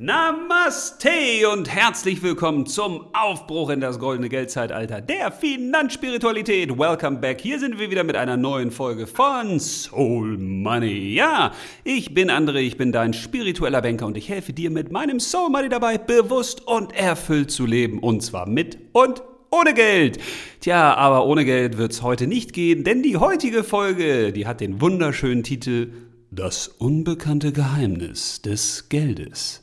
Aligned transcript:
Namaste 0.00 1.48
und 1.52 1.68
herzlich 1.68 2.22
willkommen 2.22 2.66
zum 2.66 3.06
Aufbruch 3.12 3.68
in 3.68 3.80
das 3.80 3.98
goldene 3.98 4.30
Geldzeitalter 4.30 5.00
der 5.02 5.30
Finanzspiritualität. 5.30 6.78
Welcome 6.78 7.18
back. 7.18 7.40
Hier 7.40 7.60
sind 7.60 7.78
wir 7.78 7.90
wieder 7.90 8.02
mit 8.02 8.16
einer 8.16 8.38
neuen 8.38 8.70
Folge 8.70 9.06
von 9.06 9.60
Soul 9.60 10.38
Money. 10.38 11.14
Ja, 11.14 11.52
ich 11.84 12.14
bin 12.14 12.30
André, 12.30 12.60
ich 12.60 12.78
bin 12.78 12.90
dein 12.90 13.12
spiritueller 13.12 13.82
Banker 13.82 14.06
und 14.06 14.16
ich 14.16 14.28
helfe 14.30 14.52
dir 14.52 14.70
mit 14.70 14.90
meinem 14.90 15.20
Soul 15.20 15.50
Money 15.50 15.68
dabei, 15.68 15.98
bewusst 15.98 16.66
und 16.66 16.94
erfüllt 16.94 17.50
zu 17.50 17.66
leben. 17.66 17.98
Und 17.98 18.22
zwar 18.22 18.48
mit 18.48 18.78
und 18.92 19.22
ohne 19.50 19.74
Geld. 19.74 20.18
Tja, 20.60 20.94
aber 20.94 21.26
ohne 21.26 21.44
Geld 21.44 21.76
wird's 21.76 22.02
heute 22.02 22.26
nicht 22.26 22.54
gehen, 22.54 22.82
denn 22.82 23.02
die 23.02 23.18
heutige 23.18 23.62
Folge, 23.62 24.32
die 24.32 24.46
hat 24.46 24.60
den 24.60 24.80
wunderschönen 24.80 25.42
Titel 25.42 25.92
Das 26.30 26.66
unbekannte 26.66 27.52
Geheimnis 27.52 28.40
des 28.40 28.88
Geldes. 28.88 29.61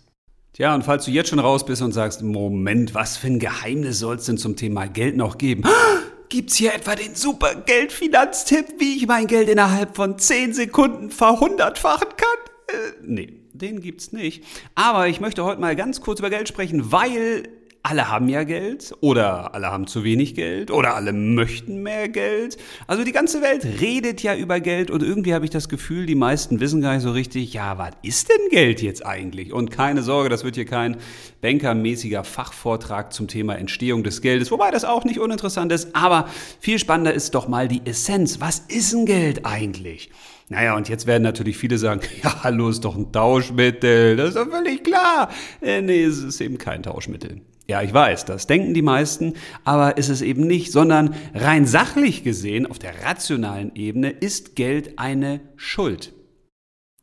Ja, 0.60 0.76
und 0.76 0.84
falls 0.84 1.06
du 1.06 1.12
jetzt 1.12 1.30
schon 1.30 1.40
raus 1.40 1.66
bist 1.66 1.82
und 1.82 1.94
sagst, 1.94 2.22
Moment, 2.22 2.94
was 2.94 3.16
für 3.16 3.28
ein 3.28 3.40
Geheimnis 3.40 4.00
soll 4.00 4.18
es 4.18 4.26
denn 4.26 4.38
zum 4.38 4.58
Thema 4.58 4.88
Geld 4.88 5.16
noch 5.16 5.38
geben? 5.38 5.64
Gibt's 6.28 6.58
hier 6.58 6.74
etwa 6.74 6.96
den 6.96 7.16
super 7.16 7.56
Geldfinanztipp, 7.56 8.66
wie 8.78 8.98
ich 8.98 9.08
mein 9.08 9.28
Geld 9.28 9.48
innerhalb 9.48 9.96
von 9.96 10.20
10 10.20 10.54
Sekunden 10.54 11.12
verhundertfachen 11.12 12.10
kann? 12.10 12.76
Äh, 12.76 12.94
nee, 13.04 13.40
den 13.54 13.80
gibt's 13.80 14.12
nicht. 14.12 14.44
Aber 14.76 15.08
ich 15.08 15.22
möchte 15.22 15.46
heute 15.46 15.62
mal 15.62 15.78
ganz 15.78 16.02
kurz 16.02 16.20
über 16.20 16.30
Geld 16.30 16.50
sprechen, 16.50 16.92
weil 16.92 17.48
alle 17.82 18.10
haben 18.10 18.28
ja 18.28 18.44
Geld 18.44 18.94
oder 19.00 19.54
alle 19.54 19.68
haben 19.68 19.88
zu 19.88 20.04
wenig 20.04 20.36
Geld 20.36 20.70
oder 20.70 20.96
alle 20.96 21.14
möchten 21.14 21.82
mehr 21.82 22.10
Geld. 22.10 22.58
Also 22.88 23.04
die 23.04 23.12
ganze 23.12 23.42
Welt 23.42 23.66
redet 23.80 24.22
ja 24.22 24.36
über 24.36 24.60
Geld 24.60 24.92
und 24.92 25.02
irgendwie 25.02 25.34
habe 25.34 25.46
ich 25.46 25.52
das 25.52 25.70
Gefühl, 25.70 26.06
die 26.06 26.16
meisten 26.16 26.60
wissen 26.60 26.82
gar 26.82 26.94
nicht 26.94 27.04
so 27.04 27.12
richtig, 27.12 27.54
ja, 27.54 27.78
was 27.78 27.92
ist 28.02 28.30
denn 28.30 28.50
Geld 28.50 28.82
jetzt 28.82 29.06
eigentlich? 29.06 29.54
Und 29.54 29.72
keine 29.72 30.04
Sorge, 30.04 30.30
das 30.30 30.44
wird 30.44 30.56
hier 30.56 30.66
kein 30.66 30.98
bankermäßiger 31.42 32.24
Fachvortrag 32.24 33.14
zum 33.14 33.28
Thema 33.28 33.58
Entstehung 33.58 34.04
des 34.04 34.22
Geldes, 34.22 34.52
wobei 34.52 34.72
das 34.72 34.84
auch 34.84 35.06
nicht 35.06 35.20
uninteressant 35.20 35.72
ist, 35.72 35.96
aber 35.96 36.28
viel 36.60 36.80
spannender 36.80 37.14
ist 37.14 37.34
doch 37.34 37.48
mal 37.48 37.68
die 37.68 37.82
Essenz. 37.86 38.42
Was 38.42 38.60
ist 38.60 38.94
ein 38.94 39.06
Geld 39.06 39.46
eigentlich? 39.46 40.10
Naja, 40.50 40.76
und 40.76 40.90
jetzt 40.90 41.08
werden 41.08 41.24
natürlich 41.24 41.58
viele 41.58 41.78
sagen, 41.78 42.02
ja, 42.24 42.44
hallo, 42.44 42.70
ist 42.70 42.84
doch 42.84 42.96
ein 42.96 43.12
Tauschmittel, 43.12 44.18
das 44.18 44.30
ist 44.30 44.38
doch 44.38 44.50
völlig 44.50 44.84
klar. 44.84 45.30
Äh, 45.62 45.82
nee, 45.82 46.04
es 46.04 46.18
ist 46.18 46.42
eben 46.42 46.58
kein 46.58 46.84
Tauschmittel. 46.84 47.42
Ja, 47.70 47.84
ich 47.84 47.94
weiß, 47.94 48.26
das 48.26 48.48
denken 48.48 48.74
die 48.74 48.82
meisten, 48.82 49.36
aber 49.64 49.98
ist 49.98 50.10
es 50.10 50.24
eben 50.24 50.48
nicht, 50.48 50.72
sondern 50.72 51.14
rein 51.36 51.68
sachlich 51.68 52.24
gesehen, 52.24 52.66
auf 52.66 52.80
der 52.80 53.04
rationalen 53.04 53.76
Ebene, 53.76 54.10
ist 54.10 54.56
Geld 54.56 54.98
eine 54.98 55.40
Schuld. 55.56 56.12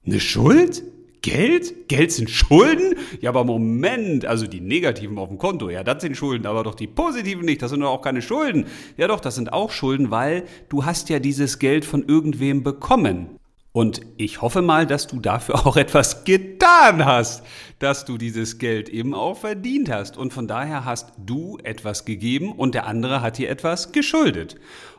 Eine 0.05 0.19
Schuld? 0.19 0.83
Geld? 1.23 1.87
Geld 1.87 2.11
sind 2.11 2.31
Schulden? 2.31 2.97
Ja, 3.21 3.31
aber 3.31 3.45
Moment, 3.45 4.27
also 4.27 4.49
die 4.49 4.61
negativen 4.61 5.19
auf 5.19 5.29
dem 5.29 5.39
Konto, 5.39 5.71
ja, 5.71 5.85
das 5.85 6.03
sind 6.03 6.17
Schulden, 6.17 6.49
aber 6.49 6.65
doch 6.65 6.75
die 6.75 6.89
positiven 6.89 7.45
nicht, 7.45 7.63
das 7.63 7.71
sind 7.71 7.79
doch 7.79 7.91
auch 7.91 8.03
keine 8.03 8.21
Schulden. 8.21 8.67
Ja 8.97 9.07
doch, 9.07 9.21
das 9.21 9.37
sind 9.37 9.53
auch 9.53 9.71
Schulden, 9.71 10.11
weil 10.11 10.47
du 10.69 10.85
hast 10.85 11.09
ja 11.11 11.21
dieses 11.21 11.61
Geld 11.61 11.85
von 11.85 12.09
irgendwem 12.09 12.65
bekommen. 12.65 13.36
Und 13.77 14.01
ich 14.17 14.41
hoffe 14.41 14.63
mal, 14.63 14.87
dass 14.87 15.07
du 15.07 15.21
dafür 15.21 15.55
auch 15.67 15.77
etwas 15.77 16.25
getan 16.25 17.05
hast, 17.05 17.45
dass 17.79 18.07
du 18.07 18.17
dieses 18.17 18.57
Geld 18.57 18.89
eben 18.89 19.13
auch 19.13 19.37
verdient 19.37 19.91
hast. 19.91 20.17
Und 20.17 20.33
von 20.33 20.49
daher 20.49 20.87
hast 20.87 21.13
du 21.19 21.59
etwas 21.63 22.07
gegeben 22.07 22.53
und 22.53 22.75
der 22.75 22.87
andere 22.87 23.21
hat 23.21 23.37
dir 23.37 23.51
etwas 23.51 23.93
geschuldet. 23.93 24.55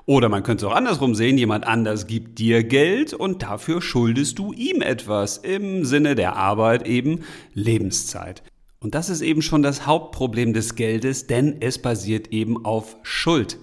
Oder 0.06 0.30
man 0.30 0.44
könnte 0.44 0.68
es 0.68 0.72
auch 0.72 0.76
andersrum 0.76 1.16
sehen, 1.16 1.40
jemand 1.40 1.66
anders 1.66 2.06
gibt 2.06 2.38
dir 2.38 2.64
Geld 2.64 3.16
und 3.16 3.42
dafür 3.42 3.82
schuldest 3.82 4.38
du 4.38 4.54
ihm 4.54 4.84
etwas 4.84 5.38
im 5.38 5.84
Sinne 5.84 6.14
der 6.14 6.36
Arbeit 6.36 6.86
eben 6.88 7.22
Lebenszeit. 7.56 8.44
Und 8.80 8.94
das 8.94 9.10
ist 9.10 9.22
eben 9.22 9.42
schon 9.42 9.64
das 9.64 9.88
Hauptproblem 9.88 10.54
des 10.54 10.76
Geldes, 10.76 11.26
denn 11.26 11.58
es 11.62 11.82
basiert 11.82 12.28
eben 12.28 12.64
auf 12.64 12.96
Schuld 13.02 13.58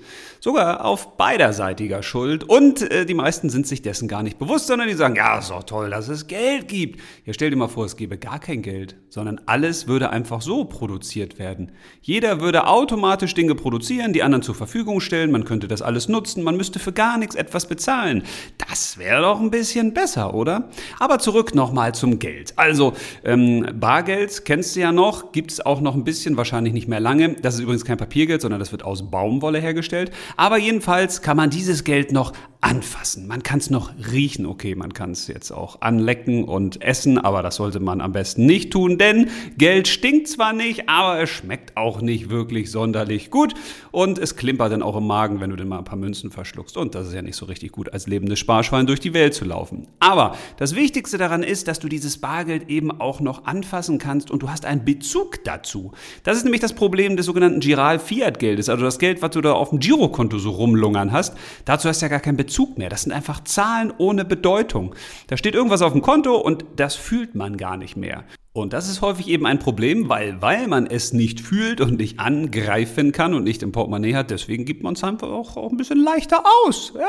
sogar 0.44 0.84
auf 0.84 1.16
beiderseitiger 1.16 2.02
Schuld. 2.02 2.44
Und 2.44 2.82
äh, 2.90 3.06
die 3.06 3.14
meisten 3.14 3.48
sind 3.48 3.66
sich 3.66 3.80
dessen 3.80 4.08
gar 4.08 4.22
nicht 4.22 4.38
bewusst, 4.38 4.66
sondern 4.66 4.88
die 4.88 4.94
sagen, 4.94 5.16
ja, 5.16 5.38
ist 5.38 5.48
doch 5.48 5.62
toll, 5.62 5.88
dass 5.88 6.08
es 6.08 6.27
Geld 6.27 6.68
gibt. 6.68 7.00
Ja, 7.24 7.32
stell 7.32 7.48
dir 7.48 7.56
mal 7.56 7.68
vor, 7.68 7.86
es 7.86 7.96
gäbe 7.96 8.18
gar 8.18 8.38
kein 8.38 8.60
Geld, 8.60 8.94
sondern 9.08 9.40
alles 9.46 9.88
würde 9.88 10.10
einfach 10.10 10.42
so 10.42 10.66
produziert 10.66 11.38
werden. 11.38 11.72
Jeder 12.02 12.42
würde 12.42 12.66
automatisch 12.66 13.33
Dinge 13.33 13.54
produzieren, 13.54 14.12
die 14.12 14.22
anderen 14.22 14.42
zur 14.42 14.54
Verfügung 14.54 15.00
stellen, 15.00 15.30
man 15.30 15.46
könnte 15.46 15.66
das 15.66 15.80
alles 15.80 16.10
nutzen, 16.10 16.42
man 16.42 16.58
müsste 16.58 16.78
für 16.78 16.92
gar 16.92 17.16
nichts 17.16 17.36
etwas 17.36 17.66
bezahlen. 17.66 18.22
Das 18.68 18.98
wäre 18.98 19.22
doch 19.22 19.40
ein 19.40 19.50
bisschen 19.50 19.94
besser, 19.94 20.34
oder? 20.34 20.68
Aber 21.00 21.20
zurück 21.20 21.54
nochmal 21.54 21.94
zum 21.94 22.18
Geld. 22.18 22.52
Also, 22.56 22.92
ähm, 23.24 23.66
Bargeld 23.80 24.44
kennst 24.44 24.77
du 24.77 24.80
ja 24.80 24.92
noch, 24.92 25.33
gibt 25.33 25.52
es 25.52 25.64
auch 25.64 25.80
noch 25.80 25.94
ein 25.94 26.04
bisschen, 26.04 26.36
wahrscheinlich 26.36 26.74
nicht 26.74 26.86
mehr 26.86 27.00
lange. 27.00 27.33
Das 27.40 27.54
ist 27.54 27.60
übrigens 27.60 27.86
kein 27.86 27.96
Papiergeld, 27.96 28.42
sondern 28.42 28.60
das 28.60 28.72
wird 28.72 28.84
aus 28.84 29.10
Baumwolle 29.10 29.58
hergestellt. 29.58 30.12
Aber 30.36 30.58
jedenfalls 30.58 31.22
kann 31.22 31.36
man 31.36 31.50
dieses 31.50 31.84
Geld 31.84 32.12
noch 32.12 32.33
anfassen. 32.64 33.27
Man 33.27 33.42
kann 33.42 33.58
es 33.58 33.69
noch 33.69 33.92
riechen. 34.11 34.47
Okay, 34.47 34.75
man 34.75 34.95
kann 34.95 35.11
es 35.11 35.29
jetzt 35.29 35.52
auch 35.52 35.83
anlecken 35.83 36.45
und 36.45 36.80
essen, 36.80 37.19
aber 37.19 37.42
das 37.42 37.57
sollte 37.57 37.79
man 37.79 38.01
am 38.01 38.13
besten 38.13 38.47
nicht 38.47 38.73
tun, 38.73 38.97
denn 38.97 39.29
Geld 39.58 39.86
stinkt 39.86 40.29
zwar 40.29 40.55
nicht, 40.55 40.89
aber 40.89 41.20
es 41.20 41.29
schmeckt 41.29 41.77
auch 41.77 42.01
nicht 42.01 42.30
wirklich 42.30 42.70
sonderlich 42.70 43.30
gut 43.30 43.52
und 43.92 44.19
es 44.19 44.36
klimpert 44.36 44.73
dann 44.73 44.83
auch 44.83 44.97
im 44.97 45.07
Magen, 45.07 45.41
wenn 45.41 45.51
du 45.51 45.57
dann 45.57 45.69
mal 45.69 45.79
ein 45.79 45.85
paar 45.85 45.98
Münzen 45.98 46.30
verschluckst. 46.30 46.79
Und 46.79 46.95
das 46.95 47.08
ist 47.08 47.13
ja 47.13 47.20
nicht 47.20 47.36
so 47.36 47.45
richtig 47.45 47.70
gut, 47.70 47.92
als 47.92 48.07
lebendes 48.07 48.39
Sparschwein 48.39 48.86
durch 48.86 49.01
die 49.01 49.13
Welt 49.13 49.35
zu 49.35 49.45
laufen. 49.45 49.86
Aber 50.01 50.35
das 50.57 50.75
Wichtigste 50.75 51.19
daran 51.19 51.42
ist, 51.42 51.69
dass 51.69 51.81
du 51.81 51.89
dieses 51.89 52.17
Bargeld 52.17 52.70
eben 52.70 52.91
auch 52.98 53.20
noch 53.20 53.45
anfassen 53.45 53.98
kannst 53.98 54.31
und 54.31 54.42
du 54.42 54.48
hast 54.48 54.64
einen 54.64 54.86
Bezug 54.86 55.45
dazu. 55.45 55.92
Das 56.23 56.39
ist 56.39 56.45
nämlich 56.45 56.63
das 56.63 56.73
Problem 56.73 57.19
des 57.19 57.27
sogenannten 57.27 57.61
Giral-Fiat-Geldes, 57.61 58.70
also 58.70 58.85
das 58.85 58.98
Geld, 58.98 59.20
was 59.20 59.33
du 59.33 59.42
da 59.42 59.52
auf 59.52 59.69
dem 59.69 59.81
Girokonto 59.81 60.39
so 60.39 60.51
rumlungern 60.51 61.13
hast. 61.13 61.36
Dazu 61.67 61.91
hast 61.91 62.01
du 62.01 62.07
ja 62.07 62.08
gar 62.08 62.20
keinen 62.20 62.39
Bezug 62.39 62.53
Bezug 62.54 62.78
mehr. 62.78 62.88
Das 62.88 63.02
sind 63.02 63.10
einfach 63.10 63.42
Zahlen 63.42 63.92
ohne 63.98 64.24
Bedeutung. 64.24 64.94
Da 65.26 65.36
steht 65.36 65.56
irgendwas 65.56 65.82
auf 65.82 65.90
dem 65.90 66.02
Konto 66.02 66.36
und 66.36 66.64
das 66.76 66.94
fühlt 66.94 67.34
man 67.34 67.56
gar 67.56 67.76
nicht 67.76 67.96
mehr. 67.96 68.22
Und 68.56 68.72
das 68.72 68.88
ist 68.88 69.00
häufig 69.00 69.26
eben 69.26 69.46
ein 69.46 69.58
Problem, 69.58 70.08
weil, 70.08 70.40
weil 70.40 70.68
man 70.68 70.86
es 70.86 71.12
nicht 71.12 71.40
fühlt 71.40 71.80
und 71.80 71.98
nicht 71.98 72.20
angreifen 72.20 73.10
kann 73.10 73.34
und 73.34 73.42
nicht 73.42 73.64
im 73.64 73.72
Portemonnaie 73.72 74.14
hat, 74.14 74.30
deswegen 74.30 74.64
gibt 74.64 74.80
man 74.84 74.94
es 74.94 75.02
einfach 75.02 75.26
auch, 75.26 75.56
auch 75.56 75.72
ein 75.72 75.76
bisschen 75.76 75.98
leichter 75.98 76.44
aus. 76.64 76.92
Ja? 76.94 77.08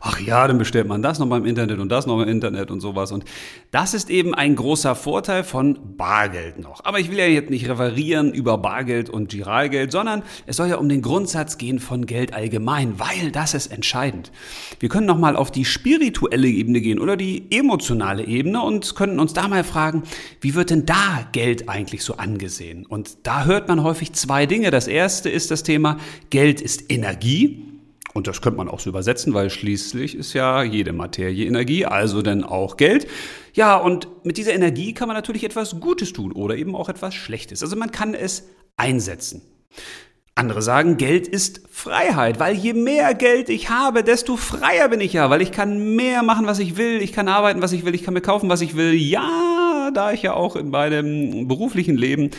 Ach 0.00 0.20
ja, 0.20 0.46
dann 0.46 0.58
bestellt 0.58 0.86
man 0.86 1.02
das 1.02 1.18
nochmal 1.18 1.40
im 1.40 1.44
Internet 1.44 1.80
und 1.80 1.88
das 1.88 2.06
nochmal 2.06 2.28
im 2.28 2.30
Internet 2.30 2.70
und 2.70 2.78
sowas. 2.78 3.10
Und 3.10 3.24
das 3.72 3.94
ist 3.94 4.10
eben 4.10 4.32
ein 4.32 4.54
großer 4.54 4.94
Vorteil 4.94 5.42
von 5.42 5.96
Bargeld 5.96 6.60
noch. 6.60 6.84
Aber 6.84 7.00
ich 7.00 7.10
will 7.10 7.18
ja 7.18 7.26
jetzt 7.26 7.50
nicht 7.50 7.68
referieren 7.68 8.32
über 8.32 8.56
Bargeld 8.56 9.10
und 9.10 9.28
Giralgeld, 9.28 9.90
sondern 9.90 10.22
es 10.46 10.54
soll 10.54 10.68
ja 10.68 10.76
um 10.76 10.88
den 10.88 11.02
Grundsatz 11.02 11.58
gehen 11.58 11.80
von 11.80 12.06
Geld 12.06 12.32
allgemein, 12.32 13.00
weil 13.00 13.32
das 13.32 13.54
ist 13.54 13.72
entscheidend. 13.72 14.30
Wir 14.78 14.88
können 14.88 15.08
nochmal 15.08 15.34
auf 15.34 15.50
die 15.50 15.64
spirituelle 15.64 16.46
Ebene 16.46 16.80
gehen 16.80 17.00
oder 17.00 17.16
die 17.16 17.50
emotionale 17.50 18.24
Ebene 18.24 18.62
und 18.62 18.94
können 18.94 19.18
uns 19.18 19.32
da 19.32 19.48
mal 19.48 19.64
fragen, 19.64 20.04
wie 20.40 20.54
wird 20.54 20.70
denn 20.70 20.75
denn 20.76 20.86
da 20.86 21.26
Geld 21.32 21.68
eigentlich 21.68 22.02
so 22.04 22.16
angesehen? 22.16 22.86
Und 22.86 23.18
da 23.26 23.44
hört 23.44 23.68
man 23.68 23.82
häufig 23.82 24.12
zwei 24.12 24.46
Dinge. 24.46 24.70
Das 24.70 24.88
erste 24.88 25.30
ist 25.30 25.50
das 25.50 25.62
Thema, 25.62 25.98
Geld 26.30 26.60
ist 26.60 26.90
Energie. 26.90 27.62
Und 28.12 28.26
das 28.26 28.40
könnte 28.40 28.56
man 28.56 28.68
auch 28.68 28.80
so 28.80 28.88
übersetzen, 28.88 29.34
weil 29.34 29.50
schließlich 29.50 30.14
ist 30.14 30.32
ja 30.32 30.62
jede 30.62 30.94
Materie 30.94 31.44
Energie, 31.44 31.84
also 31.84 32.22
dann 32.22 32.44
auch 32.44 32.78
Geld. 32.78 33.06
Ja, 33.52 33.76
und 33.76 34.08
mit 34.24 34.38
dieser 34.38 34.54
Energie 34.54 34.94
kann 34.94 35.08
man 35.08 35.16
natürlich 35.16 35.44
etwas 35.44 35.80
Gutes 35.80 36.14
tun 36.14 36.32
oder 36.32 36.56
eben 36.56 36.74
auch 36.74 36.88
etwas 36.88 37.14
Schlechtes. 37.14 37.62
Also 37.62 37.76
man 37.76 37.90
kann 37.90 38.14
es 38.14 38.44
einsetzen. 38.76 39.42
Andere 40.38 40.60
sagen, 40.60 40.98
Geld 40.98 41.26
ist 41.26 41.62
Freiheit, 41.70 42.38
weil 42.38 42.54
je 42.54 42.74
mehr 42.74 43.14
Geld 43.14 43.48
ich 43.48 43.70
habe, 43.70 44.02
desto 44.02 44.36
freier 44.36 44.88
bin 44.90 45.00
ich 45.00 45.14
ja, 45.14 45.30
weil 45.30 45.40
ich 45.40 45.50
kann 45.50 45.96
mehr 45.96 46.22
machen, 46.22 46.46
was 46.46 46.58
ich 46.58 46.76
will, 46.76 47.00
ich 47.00 47.14
kann 47.14 47.28
arbeiten, 47.28 47.62
was 47.62 47.72
ich 47.72 47.86
will, 47.86 47.94
ich 47.94 48.02
kann 48.02 48.12
mir 48.12 48.20
kaufen, 48.20 48.50
was 48.50 48.60
ich 48.60 48.76
will. 48.76 48.92
Ja, 48.92 49.65
da 49.90 50.12
ich 50.12 50.22
ja 50.22 50.34
auch 50.34 50.56
in 50.56 50.70
meinem 50.70 51.48
beruflichen 51.48 51.96
Leben 51.96 52.30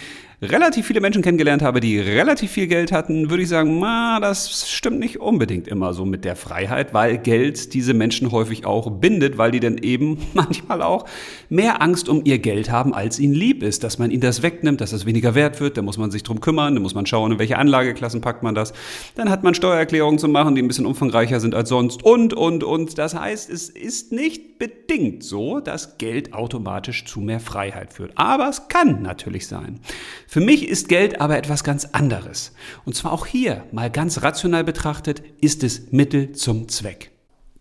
relativ 0.41 0.85
viele 0.85 1.01
Menschen 1.01 1.23
kennengelernt 1.23 1.63
habe, 1.63 1.79
die 1.79 1.99
relativ 1.99 2.51
viel 2.51 2.67
Geld 2.67 2.91
hatten, 2.91 3.31
würde 3.31 3.41
ich 3.41 3.49
sagen, 3.49 3.79
ma, 3.79 4.19
das 4.19 4.69
stimmt 4.69 4.99
nicht 4.99 5.19
unbedingt 5.19 5.67
immer 5.67 5.93
so 5.95 6.05
mit 6.05 6.25
der 6.25 6.35
Freiheit, 6.35 6.93
weil 6.93 7.17
Geld 7.17 7.73
diese 7.73 7.95
Menschen 7.95 8.31
häufig 8.31 8.63
auch 8.63 8.91
bindet, 8.91 9.39
weil 9.39 9.49
die 9.49 9.59
dann 9.59 9.79
eben 9.79 10.19
manchmal 10.35 10.83
auch 10.83 11.05
mehr 11.49 11.81
Angst 11.81 12.07
um 12.07 12.21
ihr 12.23 12.37
Geld 12.37 12.69
haben, 12.69 12.93
als 12.93 13.19
ihnen 13.19 13.33
lieb 13.33 13.63
ist, 13.63 13.83
dass 13.83 13.97
man 13.97 14.11
ihnen 14.11 14.21
das 14.21 14.43
wegnimmt, 14.43 14.79
dass 14.79 14.91
das 14.91 15.07
weniger 15.07 15.33
wert 15.33 15.59
wird, 15.59 15.75
da 15.75 15.81
muss 15.81 15.97
man 15.97 16.11
sich 16.11 16.21
drum 16.21 16.39
kümmern, 16.39 16.75
da 16.75 16.81
muss 16.81 16.93
man 16.93 17.07
schauen, 17.07 17.31
in 17.31 17.39
welche 17.39 17.57
Anlageklassen 17.57 18.21
packt 18.21 18.43
man 18.43 18.53
das, 18.53 18.73
dann 19.15 19.31
hat 19.31 19.43
man 19.43 19.55
Steuererklärungen 19.55 20.19
zu 20.19 20.27
machen, 20.27 20.53
die 20.53 20.61
ein 20.61 20.67
bisschen 20.67 20.85
umfangreicher 20.85 21.39
sind 21.39 21.55
als 21.55 21.69
sonst 21.69 22.03
und, 22.03 22.35
und, 22.35 22.63
und. 22.63 22.99
Das 22.99 23.15
heißt, 23.15 23.49
es 23.49 23.69
ist 23.69 24.11
nicht 24.11 24.59
bedingt 24.59 25.23
so, 25.23 25.59
dass 25.59 25.97
Geld 25.97 26.33
automatisch 26.33 27.05
zu 27.05 27.21
mehr 27.21 27.39
Freiheit 27.39 27.93
führt. 27.93 28.11
Aber 28.15 28.49
es 28.49 28.67
kann 28.67 29.01
natürlich 29.01 29.47
sein. 29.47 29.79
Für 30.27 30.41
mich 30.41 30.67
ist 30.67 30.89
Geld 30.89 31.21
aber 31.21 31.37
etwas 31.37 31.63
ganz 31.63 31.85
anderes. 31.85 32.53
Und 32.83 32.95
zwar 32.95 33.13
auch 33.13 33.25
hier, 33.25 33.63
mal 33.71 33.89
ganz 33.89 34.21
rational 34.23 34.65
betrachtet, 34.65 35.23
ist 35.39 35.63
es 35.63 35.93
Mittel 35.93 36.33
zum 36.33 36.67
Zweck. 36.67 37.11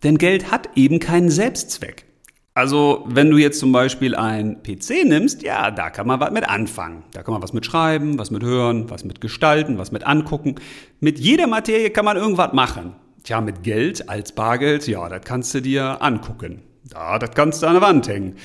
Denn 0.03 0.17
Geld 0.17 0.51
hat 0.51 0.69
eben 0.75 0.99
keinen 0.99 1.29
Selbstzweck. 1.29 2.05
Also, 2.53 3.05
wenn 3.07 3.29
du 3.29 3.37
jetzt 3.37 3.59
zum 3.59 3.71
Beispiel 3.71 4.15
ein 4.15 4.63
PC 4.63 5.05
nimmst, 5.05 5.43
ja, 5.43 5.71
da 5.71 5.89
kann 5.89 6.07
man 6.07 6.19
was 6.19 6.31
mit 6.31 6.49
anfangen. 6.49 7.03
Da 7.13 7.23
kann 7.23 7.33
man 7.33 7.41
was 7.41 7.53
mit 7.53 7.65
schreiben, 7.65 8.19
was 8.19 8.31
mit 8.31 8.43
hören, 8.43 8.89
was 8.89 9.05
mit 9.05 9.21
gestalten, 9.21 9.77
was 9.77 9.91
mit 9.91 10.05
angucken. 10.05 10.55
Mit 10.99 11.19
jeder 11.19 11.47
Materie 11.47 11.91
kann 11.91 12.03
man 12.03 12.17
irgendwas 12.17 12.51
machen. 12.53 12.95
Tja, 13.23 13.41
mit 13.41 13.63
Geld 13.63 14.09
als 14.09 14.33
Bargeld, 14.33 14.87
ja, 14.87 15.07
das 15.07 15.21
kannst 15.23 15.53
du 15.53 15.61
dir 15.61 16.01
angucken. 16.01 16.63
Ja, 16.91 17.17
das 17.19 17.31
kannst 17.31 17.61
du 17.61 17.67
an 17.67 17.73
der 17.73 17.81
Wand 17.81 18.07
hängen. 18.07 18.35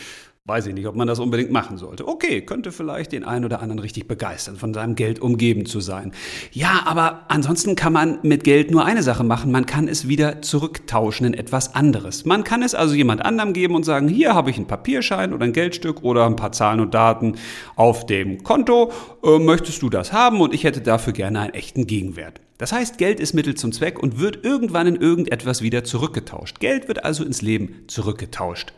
Weiß 0.44 0.66
ich 0.66 0.74
nicht, 0.74 0.88
ob 0.88 0.96
man 0.96 1.06
das 1.06 1.20
unbedingt 1.20 1.52
machen 1.52 1.78
sollte. 1.78 2.08
Okay, 2.08 2.40
könnte 2.40 2.72
vielleicht 2.72 3.12
den 3.12 3.22
einen 3.22 3.44
oder 3.44 3.62
anderen 3.62 3.78
richtig 3.78 4.08
begeistern, 4.08 4.56
von 4.56 4.74
seinem 4.74 4.96
Geld 4.96 5.20
umgeben 5.20 5.66
zu 5.66 5.78
sein. 5.78 6.10
Ja, 6.50 6.82
aber 6.84 7.26
ansonsten 7.28 7.76
kann 7.76 7.92
man 7.92 8.18
mit 8.24 8.42
Geld 8.42 8.72
nur 8.72 8.84
eine 8.84 9.04
Sache 9.04 9.22
machen. 9.22 9.52
Man 9.52 9.66
kann 9.66 9.86
es 9.86 10.08
wieder 10.08 10.42
zurücktauschen 10.42 11.26
in 11.26 11.34
etwas 11.34 11.76
anderes. 11.76 12.24
Man 12.24 12.42
kann 12.42 12.64
es 12.64 12.74
also 12.74 12.92
jemand 12.92 13.24
anderem 13.24 13.52
geben 13.52 13.76
und 13.76 13.84
sagen, 13.84 14.08
hier 14.08 14.34
habe 14.34 14.50
ich 14.50 14.56
einen 14.56 14.66
Papierschein 14.66 15.32
oder 15.32 15.44
ein 15.44 15.52
Geldstück 15.52 16.02
oder 16.02 16.26
ein 16.26 16.34
paar 16.34 16.50
Zahlen 16.50 16.80
und 16.80 16.92
Daten 16.92 17.36
auf 17.76 18.06
dem 18.06 18.42
Konto. 18.42 18.90
Äh, 19.22 19.38
möchtest 19.38 19.80
du 19.80 19.90
das 19.90 20.12
haben? 20.12 20.40
Und 20.40 20.54
ich 20.54 20.64
hätte 20.64 20.80
dafür 20.80 21.12
gerne 21.12 21.38
einen 21.38 21.54
echten 21.54 21.86
Gegenwert. 21.86 22.40
Das 22.58 22.72
heißt, 22.72 22.98
Geld 22.98 23.20
ist 23.20 23.32
Mittel 23.32 23.54
zum 23.54 23.70
Zweck 23.70 24.02
und 24.02 24.18
wird 24.18 24.44
irgendwann 24.44 24.88
in 24.88 24.96
irgendetwas 24.96 25.62
wieder 25.62 25.84
zurückgetauscht. 25.84 26.58
Geld 26.58 26.88
wird 26.88 27.04
also 27.04 27.22
ins 27.22 27.42
Leben 27.42 27.84
zurückgetauscht. 27.86 28.72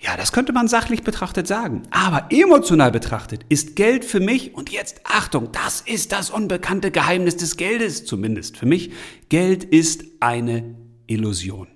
Ja, 0.00 0.16
das 0.16 0.30
könnte 0.30 0.52
man 0.52 0.68
sachlich 0.68 1.02
betrachtet 1.02 1.48
sagen. 1.48 1.82
Aber 1.90 2.28
emotional 2.30 2.92
betrachtet 2.92 3.44
ist 3.48 3.74
Geld 3.74 4.04
für 4.04 4.20
mich, 4.20 4.54
und 4.54 4.70
jetzt 4.70 5.00
Achtung, 5.04 5.50
das 5.52 5.80
ist 5.80 6.12
das 6.12 6.30
unbekannte 6.30 6.92
Geheimnis 6.92 7.36
des 7.36 7.56
Geldes, 7.56 8.04
zumindest 8.04 8.56
für 8.56 8.66
mich, 8.66 8.92
Geld 9.28 9.64
ist 9.64 10.04
eine 10.20 10.76
Illusion. 11.08 11.66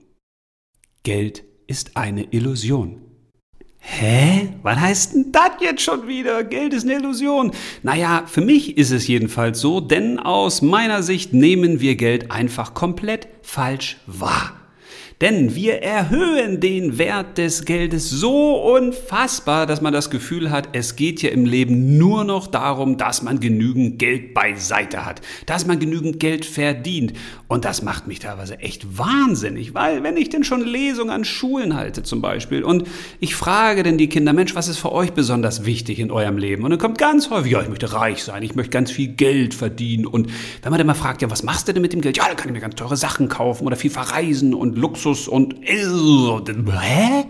Geld 1.03 1.43
ist 1.67 1.97
eine 1.97 2.23
Illusion. 2.33 3.01
Hä? 3.85 4.55
Was 4.63 4.79
heißt 4.79 5.15
denn 5.15 5.33
das 5.33 5.51
jetzt 5.61 5.83
schon 5.83 6.07
wieder? 6.07 6.45
Geld 6.45 6.73
ist 6.73 6.85
eine 6.85 6.95
Illusion. 6.95 7.51
Naja, 7.83 8.23
für 8.29 8.41
mich 8.41 8.79
ist 8.79 8.93
es 8.93 9.09
jedenfalls 9.09 9.61
so, 9.61 9.81
denn 9.81 10.21
aus 10.21 10.63
meiner 10.63 11.03
Sicht 11.03 11.33
nehmen 11.33 11.81
wir 11.81 11.97
Geld 11.97 12.31
einfach 12.31 12.75
komplett 12.75 13.27
falsch 13.43 13.97
wahr. 14.07 14.62
Denn 15.23 15.55
wir 15.55 15.85
erhöhen 15.85 16.59
den 16.59 16.99
Wert 16.99 17.39
des 17.39 17.65
Geldes 17.65 18.11
so 18.11 18.57
unfassbar, 18.57 19.67
dass 19.67 19.81
man 19.81 19.93
das 19.93 20.11
Gefühl 20.11 20.51
hat, 20.51 20.71
es 20.73 20.97
geht 20.97 21.23
ja 21.23 21.31
im 21.31 21.47
Leben 21.47 21.97
nur 21.97 22.25
noch 22.25 22.49
darum, 22.49 22.97
dass 22.97 23.23
man 23.23 23.39
genügend 23.39 24.01
Geld 24.01 24.35
beiseite 24.35 25.07
hat, 25.07 25.21
dass 25.47 25.65
man 25.65 25.79
genügend 25.79 26.19
Geld 26.19 26.45
verdient. 26.45 27.13
Und 27.47 27.65
das 27.65 27.83
macht 27.83 28.09
mich 28.09 28.19
teilweise 28.19 28.59
echt 28.59 28.99
wahnsinnig, 28.99 29.75
weil 29.75 30.03
wenn 30.03 30.17
ich 30.17 30.29
denn 30.29 30.43
schon 30.43 30.67
Lesungen 30.67 31.11
an 31.11 31.25
Schulen 31.25 31.77
halte 31.77 32.03
zum 32.03 32.21
Beispiel 32.21 32.65
und 32.65 32.89
ich 33.21 33.37
frage 33.37 33.85
denn 33.85 33.99
die 33.99 34.09
Kinder, 34.09 34.33
Mensch, 34.33 34.57
was 34.57 34.67
ist 34.67 34.79
für 34.79 34.91
euch 34.91 35.13
besonders 35.13 35.65
wichtig 35.65 36.01
in 36.01 36.11
eurem 36.11 36.37
Leben? 36.37 36.65
Und 36.65 36.71
dann 36.71 36.81
kommt 36.81 36.99
ganz 36.99 37.31
häufig, 37.31 37.53
ja, 37.53 37.63
ich 37.63 37.69
möchte 37.69 37.93
reich 37.93 38.25
sein, 38.25 38.43
ich 38.43 38.57
möchte 38.57 38.71
ganz 38.71 38.91
viel 38.91 39.07
Geld 39.07 39.55
verdienen. 39.55 40.05
Und 40.05 40.33
wenn 40.63 40.71
man 40.71 40.79
dann 40.79 40.89
mal 40.89 40.95
fragt, 40.95 41.23
ja, 41.23 41.31
was 41.31 41.45
machst 41.45 41.69
du 41.69 41.73
denn 41.73 41.83
mit 41.83 41.93
dem 41.93 42.01
Geld? 42.01 42.17
Ja, 42.17 42.27
dann 42.27 42.37
kann 42.37 42.49
ich 42.49 42.55
mir 42.55 42.61
ganz 42.61 42.75
teure 42.75 42.97
Sachen 42.97 43.29
kaufen 43.29 43.69
oder 43.69 43.77
viel 43.77 43.91
verreisen 43.91 44.53
und 44.53 44.77
Luxus 44.77 45.12
Luxus 45.13 45.29
und 45.29 45.57
hä? 45.63 47.25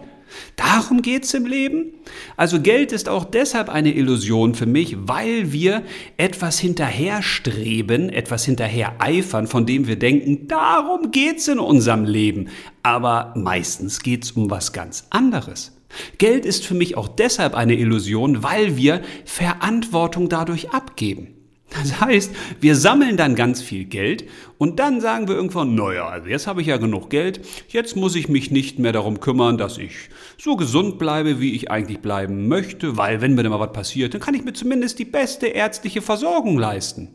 Darum 0.56 1.02
geht's 1.02 1.34
im 1.34 1.44
Leben? 1.44 1.92
Also 2.36 2.60
Geld 2.60 2.92
ist 2.92 3.08
auch 3.08 3.24
deshalb 3.24 3.68
eine 3.68 3.92
Illusion 3.92 4.54
für 4.54 4.66
mich, 4.66 4.96
weil 5.00 5.52
wir 5.52 5.82
etwas 6.16 6.58
hinterherstreben, 6.58 8.08
etwas 8.08 8.44
hinterher 8.44 8.94
eifern, 8.98 9.46
von 9.46 9.66
dem 9.66 9.86
wir 9.86 9.96
denken, 9.96 10.48
darum 10.48 11.10
geht's 11.10 11.48
in 11.48 11.58
unserem 11.58 12.04
Leben. 12.04 12.48
Aber 12.82 13.34
meistens 13.36 14.00
geht's 14.00 14.32
um 14.32 14.50
was 14.50 14.72
ganz 14.72 15.06
anderes. 15.10 15.76
Geld 16.16 16.46
ist 16.46 16.64
für 16.64 16.74
mich 16.74 16.96
auch 16.96 17.08
deshalb 17.08 17.54
eine 17.54 17.74
Illusion, 17.74 18.42
weil 18.42 18.76
wir 18.76 19.02
Verantwortung 19.26 20.30
dadurch 20.30 20.70
abgeben. 20.70 21.41
Das 21.74 22.00
heißt, 22.00 22.32
wir 22.60 22.76
sammeln 22.76 23.16
dann 23.16 23.34
ganz 23.34 23.62
viel 23.62 23.84
Geld 23.84 24.24
und 24.58 24.78
dann 24.78 25.00
sagen 25.00 25.28
wir 25.28 25.34
irgendwann, 25.34 25.74
naja, 25.74 26.08
also 26.08 26.28
jetzt 26.28 26.46
habe 26.46 26.60
ich 26.60 26.66
ja 26.66 26.76
genug 26.76 27.10
Geld, 27.10 27.40
jetzt 27.68 27.96
muss 27.96 28.14
ich 28.14 28.28
mich 28.28 28.50
nicht 28.50 28.78
mehr 28.78 28.92
darum 28.92 29.20
kümmern, 29.20 29.58
dass 29.58 29.78
ich 29.78 29.92
so 30.38 30.56
gesund 30.56 30.98
bleibe, 30.98 31.40
wie 31.40 31.54
ich 31.54 31.70
eigentlich 31.70 32.00
bleiben 32.00 32.48
möchte, 32.48 32.96
weil 32.96 33.20
wenn 33.20 33.34
mir 33.34 33.42
dann 33.42 33.52
mal 33.52 33.60
was 33.60 33.72
passiert, 33.72 34.14
dann 34.14 34.20
kann 34.20 34.34
ich 34.34 34.44
mir 34.44 34.52
zumindest 34.52 34.98
die 34.98 35.04
beste 35.04 35.46
ärztliche 35.46 36.02
Versorgung 36.02 36.58
leisten. 36.58 37.08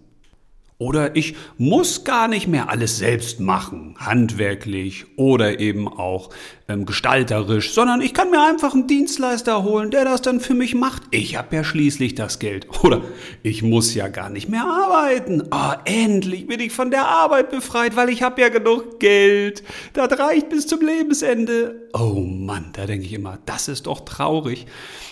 Oder 0.79 1.15
ich 1.15 1.35
muss 1.57 2.03
gar 2.03 2.27
nicht 2.27 2.47
mehr 2.47 2.69
alles 2.69 2.99
selbst 2.99 3.39
machen, 3.39 3.95
handwerklich 3.97 5.05
oder 5.15 5.59
eben 5.59 5.87
auch 5.87 6.29
ähm, 6.67 6.85
gestalterisch, 6.85 7.73
sondern 7.73 7.99
ich 7.99 8.13
kann 8.13 8.29
mir 8.29 8.45
einfach 8.45 8.75
einen 8.75 8.85
Dienstleister 8.85 9.63
holen, 9.63 9.89
der 9.89 10.05
das 10.05 10.21
dann 10.21 10.39
für 10.39 10.53
mich 10.53 10.75
macht. 10.75 11.01
Ich 11.09 11.35
habe 11.35 11.55
ja 11.55 11.63
schließlich 11.63 12.13
das 12.13 12.37
Geld. 12.37 12.67
Oder 12.83 13.01
ich 13.41 13.63
muss 13.63 13.95
ja 13.95 14.07
gar 14.07 14.29
nicht 14.29 14.49
mehr 14.49 14.65
arbeiten. 14.65 15.47
oh, 15.49 15.73
endlich 15.85 16.45
bin 16.45 16.59
ich 16.59 16.71
von 16.71 16.91
der 16.91 17.07
Arbeit 17.07 17.49
befreit, 17.49 17.95
weil 17.95 18.09
ich 18.09 18.21
habe 18.21 18.39
ja 18.39 18.49
genug 18.49 18.99
Geld. 18.99 19.63
Das 19.93 20.19
reicht 20.19 20.49
bis 20.49 20.67
zum 20.67 20.81
Lebensende. 20.81 21.89
Oh 21.93 22.19
Mann, 22.21 22.65
da 22.73 22.85
denke 22.85 23.07
ich 23.07 23.13
immer, 23.13 23.39
das 23.47 23.67
ist 23.67 23.87
doch 23.87 24.01
traurig. 24.01 24.67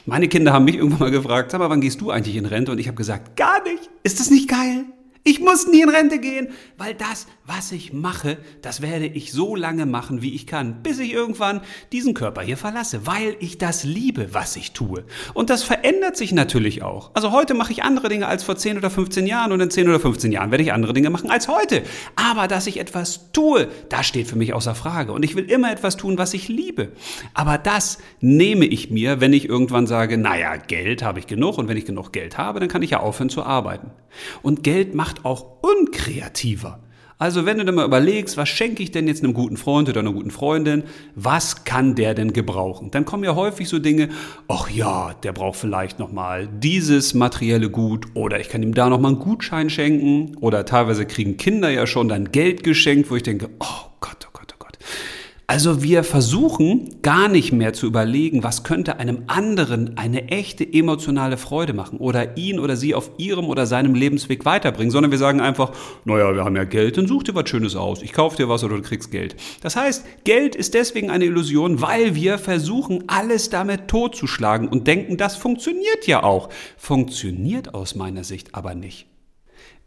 Meine 0.06 0.28
Kinder 0.28 0.54
haben 0.54 0.66
mich 0.66 0.76
irgendwann 0.76 1.00
mal 1.00 1.12
gefragt, 1.12 1.56
aber 1.56 1.72
wann 1.72 1.82
gehst 1.82 2.02
du 2.02 2.12
eigentlich 2.12 2.36
in 2.36 2.46
Rente? 2.46 2.72
Und 2.72 2.78
ich 2.78 2.86
habe 2.88 2.98
gesagt, 2.98 3.36
gar 3.36 3.64
nicht. 3.64 3.90
Ist 4.04 4.20
das 4.20 4.30
nicht 4.30 4.48
geil? 4.48 4.86
Ich 5.28 5.40
muss 5.40 5.68
nie 5.68 5.82
in 5.82 5.90
Rente 5.90 6.20
gehen, 6.20 6.54
weil 6.78 6.94
das, 6.94 7.26
was 7.48 7.72
ich 7.72 7.94
mache, 7.94 8.38
das 8.64 8.82
werde 8.82 9.06
ich 9.06 9.32
so 9.32 9.56
lange 9.56 9.86
machen, 9.86 10.24
wie 10.24 10.34
ich 10.34 10.48
kann, 10.48 10.82
bis 10.82 10.98
ich 10.98 11.14
irgendwann 11.14 11.62
diesen 11.92 12.16
Körper 12.16 12.42
hier 12.42 12.58
verlasse, 12.58 13.06
weil 13.06 13.36
ich 13.40 13.60
das 13.60 13.84
liebe, 13.84 14.34
was 14.34 14.56
ich 14.56 14.72
tue. 14.72 15.04
Und 15.36 15.52
das 15.52 15.62
verändert 15.62 16.18
sich 16.18 16.32
natürlich 16.32 16.82
auch. 16.82 17.12
Also 17.14 17.32
heute 17.32 17.54
mache 17.54 17.72
ich 17.72 17.84
andere 17.84 18.10
Dinge 18.10 18.28
als 18.28 18.44
vor 18.44 18.56
10 18.56 18.78
oder 18.78 18.90
15 18.90 19.28
Jahren 19.28 19.52
und 19.52 19.62
in 19.62 19.70
10 19.70 19.88
oder 19.88 20.00
15 20.00 20.32
Jahren 20.32 20.50
werde 20.50 20.64
ich 20.64 20.74
andere 20.74 20.94
Dinge 20.94 21.12
machen 21.12 21.30
als 21.30 21.48
heute. 21.48 21.84
Aber 22.16 22.48
dass 22.48 22.66
ich 22.66 22.80
etwas 22.80 23.32
tue, 23.32 23.68
das 23.90 24.08
steht 24.08 24.28
für 24.28 24.38
mich 24.38 24.54
außer 24.54 24.74
Frage. 24.74 25.12
Und 25.12 25.24
ich 25.24 25.36
will 25.36 25.46
immer 25.46 25.72
etwas 25.72 25.98
tun, 25.98 26.18
was 26.18 26.34
ich 26.34 26.48
liebe. 26.48 26.94
Aber 27.36 27.60
das 27.60 28.00
nehme 28.22 28.66
ich 28.66 28.90
mir, 28.90 29.22
wenn 29.22 29.34
ich 29.34 29.48
irgendwann 29.48 29.86
sage, 29.86 30.18
naja, 30.18 30.56
Geld 30.56 31.04
habe 31.04 31.20
ich 31.20 31.28
genug 31.28 31.60
und 31.60 31.68
wenn 31.68 31.78
ich 31.78 31.86
genug 31.86 32.12
Geld 32.12 32.40
habe, 32.40 32.60
dann 32.60 32.70
kann 32.70 32.82
ich 32.82 32.90
ja 32.90 33.02
aufhören 33.02 33.30
zu 33.30 33.44
arbeiten. 33.44 33.92
Und 34.42 34.64
Geld 34.64 34.96
macht 34.96 35.26
auch 35.26 35.62
unkreativer. 35.62 36.80
Also 37.18 37.46
wenn 37.46 37.58
du 37.58 37.64
dir 37.64 37.72
mal 37.72 37.86
überlegst, 37.86 38.36
was 38.36 38.50
schenke 38.50 38.84
ich 38.84 38.92
denn 38.92 39.08
jetzt 39.08 39.24
einem 39.24 39.34
guten 39.34 39.56
Freund 39.56 39.88
oder 39.88 40.02
einer 40.02 40.12
guten 40.12 40.32
Freundin, 40.32 40.84
was 41.16 41.64
kann 41.64 41.96
der 41.96 42.14
denn 42.14 42.34
gebrauchen? 42.34 42.92
Dann 42.92 43.06
kommen 43.06 43.24
ja 43.24 43.36
häufig 43.36 43.70
so 43.70 43.80
Dinge, 43.80 44.10
ach 44.50 44.70
ja, 44.70 45.14
der 45.24 45.32
braucht 45.32 45.58
vielleicht 45.58 45.98
noch 45.98 46.12
mal 46.12 46.48
dieses 46.48 47.14
materielle 47.14 47.70
Gut 47.70 48.06
oder 48.16 48.42
ich 48.42 48.50
kann 48.50 48.64
ihm 48.64 48.74
da 48.74 48.90
noch 48.90 49.00
mal 49.00 49.10
einen 49.10 49.20
Gutschein 49.20 49.70
schenken 49.70 50.36
oder 50.42 50.66
teilweise 50.66 51.06
kriegen 51.06 51.38
Kinder 51.38 51.70
ja 51.70 51.88
schon 51.88 52.10
dann 52.10 52.34
Geld 52.34 52.66
geschenkt, 52.66 53.10
wo 53.10 53.16
ich 53.16 53.24
denke, 53.24 53.50
oh 53.60 53.85
also 55.48 55.84
wir 55.84 56.04
versuchen 56.04 57.02
gar 57.04 57.28
nicht 57.28 57.52
mehr 57.52 57.74
zu 57.74 57.86
überlegen, 57.86 58.44
was 58.44 58.64
könnte 58.64 58.98
einem 58.98 59.26
anderen 59.28 59.96
eine 59.96 60.30
echte 60.30 60.66
emotionale 60.66 61.38
Freude 61.38 61.74
machen 61.74 62.00
oder 62.00 62.36
ihn 62.36 62.60
oder 62.60 62.76
sie 62.76 62.96
auf 62.96 63.12
ihrem 63.18 63.46
oder 63.46 63.68
seinem 63.68 63.94
Lebensweg 63.94 64.44
weiterbringen, 64.46 64.90
sondern 64.90 65.12
wir 65.12 65.20
sagen 65.20 65.42
einfach, 65.42 65.72
naja, 66.04 66.34
wir 66.34 66.44
haben 66.44 66.56
ja 66.56 66.64
Geld, 66.64 66.98
dann 66.98 67.08
such 67.08 67.24
dir 67.24 67.36
was 67.36 67.48
Schönes 67.48 67.76
aus, 67.76 68.02
ich 68.02 68.12
kauf 68.12 68.36
dir 68.36 68.50
was 68.50 68.64
oder 68.64 68.78
du 68.78 68.82
kriegst 68.82 69.12
Geld. 69.12 69.36
Das 69.62 69.76
heißt, 69.76 70.06
Geld 70.24 70.56
ist 70.56 70.74
deswegen 70.74 71.12
eine 71.12 71.26
Illusion, 71.26 71.80
weil 71.80 72.16
wir 72.16 72.40
versuchen, 72.40 73.04
alles 73.08 73.50
damit 73.50 73.88
totzuschlagen 73.88 74.68
und 74.68 74.88
denken, 74.88 75.18
das 75.18 75.36
funktioniert 75.36 76.08
ja 76.08 76.24
auch. 76.24 76.50
Funktioniert 76.76 77.76
aus 77.76 77.94
meiner 77.94 78.24
Sicht 78.24 78.56
aber 78.56 78.74
nicht. 78.74 79.06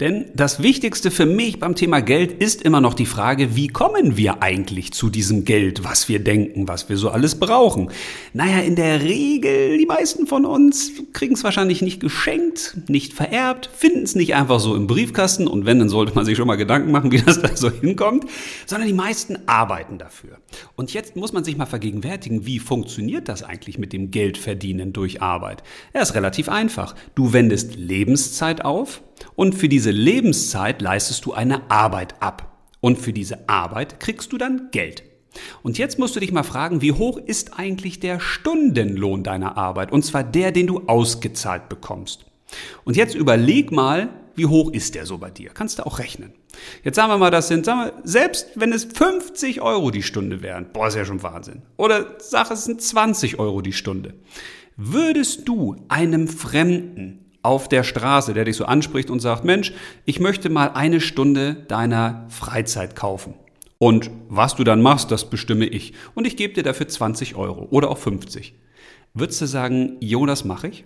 Denn 0.01 0.27
das 0.33 0.63
Wichtigste 0.63 1.11
für 1.11 1.27
mich 1.27 1.59
beim 1.59 1.75
Thema 1.75 1.99
Geld 1.99 2.31
ist 2.31 2.63
immer 2.63 2.81
noch 2.81 2.95
die 2.95 3.05
Frage, 3.05 3.57
wie 3.57 3.67
kommen 3.67 4.17
wir 4.17 4.45
eigentlich 4.45 4.93
zu 4.93 5.11
diesem 5.11 5.45
Geld, 5.45 5.83
was 5.83 6.09
wir 6.09 6.21
denken, 6.21 6.69
was 6.69 6.89
wir 6.89 6.97
so 6.97 7.11
alles 7.11 7.41
brauchen? 7.41 7.91
Naja, 8.33 8.61
in 8.61 8.77
der 8.77 9.03
Regel, 9.03 9.77
die 9.77 9.87
meisten 9.87 10.29
von 10.29 10.47
uns 10.47 10.93
kriegen 11.13 11.35
es 11.35 11.43
wahrscheinlich 11.43 11.83
nicht 11.83 11.99
geschenkt, 11.99 12.77
nicht 12.87 13.13
vererbt, 13.13 13.69
finden 13.77 14.05
es 14.05 14.15
nicht 14.15 14.37
einfach 14.37 14.61
so 14.61 14.77
im 14.77 14.87
Briefkasten 14.87 15.49
und 15.49 15.67
wenn, 15.67 15.81
dann 15.81 15.89
sollte 15.89 16.15
man 16.15 16.25
sich 16.25 16.37
schon 16.37 16.47
mal 16.47 16.55
Gedanken 16.55 16.93
machen, 16.93 17.11
wie 17.11 17.21
das 17.27 17.43
da 17.43 17.57
so 17.57 17.69
hinkommt, 17.69 18.25
sondern 18.67 18.87
die 18.87 18.95
meisten 18.95 19.37
arbeiten 19.47 19.99
dafür. 19.99 20.39
Und 20.77 20.95
jetzt 20.95 21.17
muss 21.17 21.33
man 21.33 21.43
sich 21.43 21.57
mal 21.57 21.67
vergegenwärtigen, 21.67 22.47
wie 22.47 22.61
funktioniert 22.61 23.29
das 23.29 23.43
eigentlich 23.43 23.79
mit 23.79 23.93
dem 23.93 24.13
Geldverdienen 24.13 24.93
durch 24.93 25.23
Arbeit? 25.23 25.65
Ja, 25.93 26.03
ist 26.03 26.15
relativ 26.15 26.49
einfach. 26.49 26.95
Du 27.17 27.33
wendest 27.33 27.75
Lebenszeit 27.75 28.65
auf, 28.65 29.03
und 29.35 29.55
für 29.55 29.69
diese 29.69 29.91
Lebenszeit 29.91 30.83
leistest 30.83 31.25
du 31.25 31.33
eine 31.33 31.71
Arbeit 31.71 32.21
ab. 32.23 32.45
Und 32.81 32.99
für 32.99 33.13
diese 33.13 33.49
Arbeit 33.49 34.01
kriegst 34.01 34.33
du 34.33 34.39
dann 34.39 34.69
Geld. 34.71 35.03
Und 35.63 35.79
jetzt 35.79 35.99
musst 35.99 36.17
du 36.17 36.21
dich 36.21 36.33
mal 36.33 36.43
fragen, 36.43 36.81
wie 36.81 36.93
hoch 36.93 37.19
ist 37.19 37.59
eigentlich 37.59 38.01
der 38.01 38.21
Stundenlohn 38.21 39.23
deiner 39.23 39.57
Arbeit? 39.57 39.93
Und 39.93 40.05
zwar 40.05 40.25
der, 40.25 40.53
den 40.53 40.67
du 40.67 40.83
ausgezahlt 40.87 41.69
bekommst. 41.69 42.27
Und 42.85 42.97
jetzt 42.97 43.15
überleg 43.15 43.73
mal, 43.73 44.09
wie 44.35 44.47
hoch 44.47 44.73
ist 44.73 44.95
der 44.95 45.05
so 45.05 45.19
bei 45.19 45.31
dir? 45.31 45.51
Kannst 45.53 45.79
du 45.79 45.87
auch 45.87 45.99
rechnen. 45.99 46.33
Jetzt 46.83 46.97
sagen 46.97 47.11
wir 47.11 47.19
mal, 47.19 47.31
das 47.31 47.49
sind, 47.49 47.65
sagen 47.65 47.91
wir, 47.91 47.93
selbst 48.05 48.49
wenn 48.55 48.73
es 48.73 48.85
50 48.85 49.61
Euro 49.61 49.91
die 49.91 50.03
Stunde 50.03 50.43
wären, 50.43 50.73
boah, 50.73 50.89
ist 50.89 50.95
ja 50.95 51.05
schon 51.05 51.23
Wahnsinn. 51.23 51.63
Oder 51.77 52.17
sag, 52.19 52.51
es 52.51 52.65
sind 52.65 52.81
20 52.81 53.39
Euro 53.39 53.61
die 53.61 53.73
Stunde. 53.73 54.15
Würdest 54.77 55.49
du 55.49 55.77
einem 55.89 56.29
Fremden 56.29 57.28
auf 57.43 57.69
der 57.69 57.85
Straße, 57.85 58.35
der 58.35 58.45
dich 58.45 58.57
so 58.57 58.65
anspricht 58.65 59.11
und 59.11 59.21
sagt, 59.21 59.45
Mensch, 59.45 59.73
ich 60.05 60.21
möchte 60.21 60.51
mal 60.51 60.73
eine 60.75 61.01
Stunde 61.01 61.55
deiner 61.55 62.27
Freizeit 62.29 62.97
kaufen. 62.97 63.35
Und 63.79 64.11
was 64.29 64.57
du 64.57 64.65
dann 64.65 64.83
machst, 64.83 65.11
das 65.11 65.31
bestimme 65.31 65.67
ich. 65.67 65.93
Und 66.15 66.27
ich 66.27 66.37
gebe 66.37 66.55
dir 66.55 66.65
dafür 66.65 66.89
20 66.89 67.37
Euro 67.37 67.69
oder 67.71 67.91
auch 67.91 67.99
50. 67.99 68.55
Würdest 69.15 69.41
du 69.41 69.47
sagen, 69.47 69.97
jo, 70.01 70.27
das 70.27 70.45
mache 70.45 70.69
ich? 70.69 70.85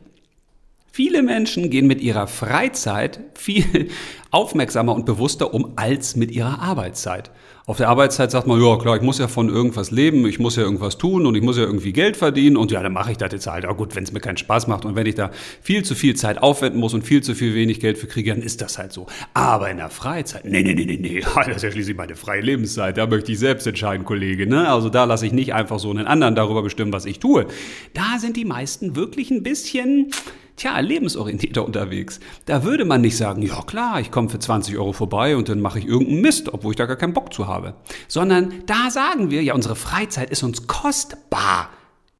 Viele 0.95 1.23
Menschen 1.23 1.71
gehen 1.71 1.87
mit 1.87 2.03
ihrer 2.03 2.27
Freizeit 2.27 3.21
viel 3.33 3.89
aufmerksamer 4.31 4.95
und 4.95 5.07
bewusster 5.07 5.55
um 5.55 5.73
als 5.77 6.17
mit 6.17 6.31
ihrer 6.31 6.61
Arbeitszeit. 6.61 7.31
Auf 7.65 7.79
der 7.79 7.89
Arbeitszeit 7.89 8.31
sagt 8.31 8.47
man, 8.47 8.61
ja 8.61 8.77
klar, 8.77 8.97
ich 8.97 9.03
muss 9.03 9.19
ja 9.19 9.27
von 9.27 9.49
irgendwas 9.49 9.91
leben, 9.91 10.27
ich 10.27 10.39
muss 10.39 10.57
ja 10.57 10.65
irgendwas 10.65 10.99
tun 10.99 11.25
und 11.25 11.35
ich 11.35 11.43
muss 11.43 11.57
ja 11.57 11.63
irgendwie 11.63 11.95
Geld 11.95 12.19
verdienen 12.19 12.59
und 12.59 12.71
ja, 12.73 12.83
dann 12.83 12.93
mache 12.93 13.13
ich 13.13 13.17
das 13.17 13.33
jetzt 13.33 13.47
halt. 13.47 13.65
Ja 13.65 13.73
gut, 13.73 13.97
wenn 13.97 14.05
es 14.05 14.13
mir 14.13 14.21
keinen 14.21 14.37
Spaß 14.37 14.67
macht 14.67 14.85
und 14.85 14.95
wenn 14.95 15.07
ich 15.07 15.15
da 15.15 15.31
viel 15.63 15.83
zu 15.83 15.95
viel 15.95 16.15
Zeit 16.15 16.43
aufwenden 16.43 16.79
muss 16.79 16.93
und 16.93 17.07
viel 17.07 17.23
zu 17.23 17.35
viel 17.35 17.55
wenig 17.55 17.81
Geld 17.81 17.97
für 17.97 18.07
kriege, 18.07 18.35
dann 18.35 18.43
ist 18.43 18.61
das 18.61 18.77
halt 18.77 18.93
so. 18.93 19.07
Aber 19.33 19.71
in 19.71 19.79
der 19.79 19.89
Freizeit, 19.89 20.45
nee, 20.45 20.63
nee, 20.63 20.75
nee, 20.75 20.85
nee, 20.85 20.99
nee, 21.01 21.23
das 21.35 21.49
ist 21.49 21.63
ja 21.63 21.71
schließlich 21.71 21.97
meine 21.97 22.17
freie 22.17 22.43
Lebenszeit, 22.43 22.99
da 22.99 23.07
möchte 23.07 23.33
ich 23.33 23.39
selbst 23.39 23.67
entscheiden, 23.67 24.05
Kollege. 24.05 24.47
Ne? 24.47 24.69
Also 24.69 24.91
da 24.91 25.05
lasse 25.05 25.25
ich 25.25 25.33
nicht 25.33 25.55
einfach 25.55 25.79
so 25.79 25.89
einen 25.89 26.07
anderen 26.07 26.35
darüber 26.35 26.63
bestimmen, 26.63 26.93
was 26.93 27.07
ich 27.07 27.19
tue. 27.19 27.47
Da 27.95 28.19
sind 28.19 28.37
die 28.37 28.45
meisten 28.45 28.95
wirklich 28.95 29.31
ein 29.31 29.43
bisschen 29.43 30.11
tja, 30.57 30.79
lebensorientierter 30.79 31.65
unterwegs. 31.65 32.21
Da 32.47 32.65
würde 32.65 32.85
man 32.85 33.01
nicht 33.01 33.17
sagen, 33.17 33.43
ja 33.43 33.63
klar, 33.63 34.01
ich 34.01 34.11
komme 34.11 34.29
für 34.29 34.39
20 34.39 34.77
Euro 34.79 34.93
vorbei 34.93 35.37
und 35.37 35.49
dann 35.49 35.61
mache 35.61 35.79
ich 35.79 35.87
irgendeinen 35.87 36.21
Mist, 36.21 36.53
obwohl 36.53 36.73
ich 36.73 36.77
da 36.77 36.87
gar 36.87 36.97
keinen 36.97 37.15
Bock 37.15 37.33
zu 37.33 37.47
habe. 37.47 37.75
Sondern 38.09 38.55
da 38.67 38.91
sagen 38.91 39.31
wir, 39.31 39.43
ja, 39.43 39.55
unsere 39.55 39.77
Freizeit 39.77 40.31
ist 40.31 40.43
uns 40.43 40.67
kostbar. 40.67 41.71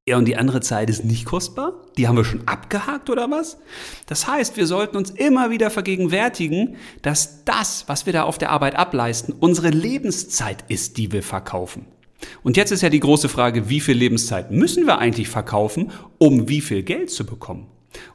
Ja, 0.09 0.19
und 0.19 0.27
die 0.27 0.37
andere 0.37 0.61
Zeit 0.61 0.91
ist 0.91 1.05
nicht 1.05 1.27
kostbar? 1.27 1.75
Die 1.97 2.09
haben 2.09 2.17
wir 2.17 2.25
schon 2.25 2.49
abgehakt 2.49 3.09
oder 3.09 3.31
was? 3.31 3.59
Das 4.07 4.27
heißt, 4.27 4.57
wir 4.57 4.67
sollten 4.67 4.97
uns 4.97 5.11
immer 5.11 5.51
wieder 5.51 5.71
vergegenwärtigen, 5.71 6.75
dass 7.03 7.45
das, 7.45 7.85
was 7.87 8.05
wir 8.05 8.13
da 8.13 8.25
auf 8.25 8.37
der 8.37 8.51
Arbeit 8.51 8.75
ableisten, 8.75 9.33
unsere 9.39 9.71
Lebenszeit 9.71 10.65
ist, 10.67 10.97
die 10.97 11.13
wir 11.13 11.23
verkaufen. 11.23 11.87
Und 12.43 12.57
jetzt 12.57 12.73
ist 12.73 12.83
ja 12.83 12.89
die 12.89 13.01
große 13.01 13.29
Frage, 13.29 13.69
wie 13.69 13.81
viel 13.81 13.97
Lebenszeit 13.97 14.51
müssen 14.51 14.87
wir 14.87 14.99
eigentlich 14.99 15.29
verkaufen, 15.29 15.93
um 16.19 16.49
wie 16.49 16.61
viel 16.61 16.83
Geld 16.83 17.11
zu 17.11 17.25
bekommen? 17.25 17.69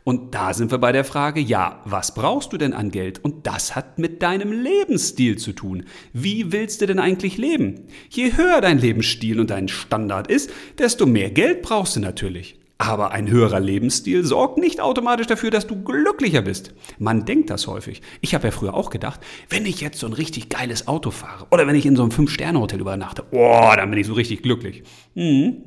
Und 0.04 0.34
da 0.34 0.54
sind 0.54 0.72
wir 0.72 0.78
bei 0.78 0.92
der 0.92 1.04
Frage, 1.04 1.40
ja, 1.40 1.82
was 1.86 2.14
brauchst 2.14 2.54
du 2.54 2.58
denn 2.58 2.74
an 2.74 2.92
Geld? 2.92 3.24
Und 3.24 3.48
das 3.48 3.76
hat 3.76 4.00
mit 4.00 4.22
deinem 4.22 4.52
Lebensstil 4.52 5.38
zu 5.38 5.54
tun. 5.54 5.86
Wie 6.14 6.52
willst 6.52 6.82
du 6.82 6.86
denn 6.86 7.00
eigentlich 7.00 7.38
leben? 7.38 7.88
Je 8.10 8.36
höher 8.36 8.62
dein 8.62 8.80
Lebensstil 8.80 9.40
und 9.40 9.50
dein 9.50 9.68
Standard 9.68 10.28
ist, 10.28 10.50
desto 10.78 11.06
mehr 11.06 11.32
Geld 11.32 11.62
brauchst 11.62 11.96
du 11.96 12.00
natürlich. 12.00 12.60
Aber 12.80 13.12
ein 13.12 13.30
höherer 13.30 13.60
Lebensstil 13.60 14.24
sorgt 14.24 14.60
nicht 14.60 14.80
automatisch 14.80 15.26
dafür, 15.26 15.50
dass 15.50 15.66
du 15.66 15.84
glücklicher 15.84 16.44
bist. 16.44 16.74
Man 17.00 17.26
denkt 17.26 17.50
das 17.50 17.66
häufig. 17.66 18.02
Ich 18.22 18.36
habe 18.36 18.48
ja 18.48 18.52
früher 18.52 18.76
auch 18.76 18.92
gedacht, 18.92 19.20
wenn 19.50 19.66
ich 19.66 19.82
jetzt 19.82 20.00
so 20.00 20.06
ein 20.06 20.14
richtig 20.14 20.50
geiles 20.50 20.88
Auto 20.88 21.10
fahre 21.10 21.48
oder 21.50 21.66
wenn 21.66 21.76
ich 21.76 21.88
in 21.88 21.96
so 21.96 22.04
einem 22.04 22.12
Fünf-Sterne-Hotel 22.12 22.80
übernachte, 22.80 23.24
oh, 23.32 23.72
dann 23.76 23.90
bin 23.90 24.00
ich 24.00 24.06
so 24.06 24.14
richtig 24.14 24.44
glücklich. 24.44 24.84
Mhm. 25.16 25.64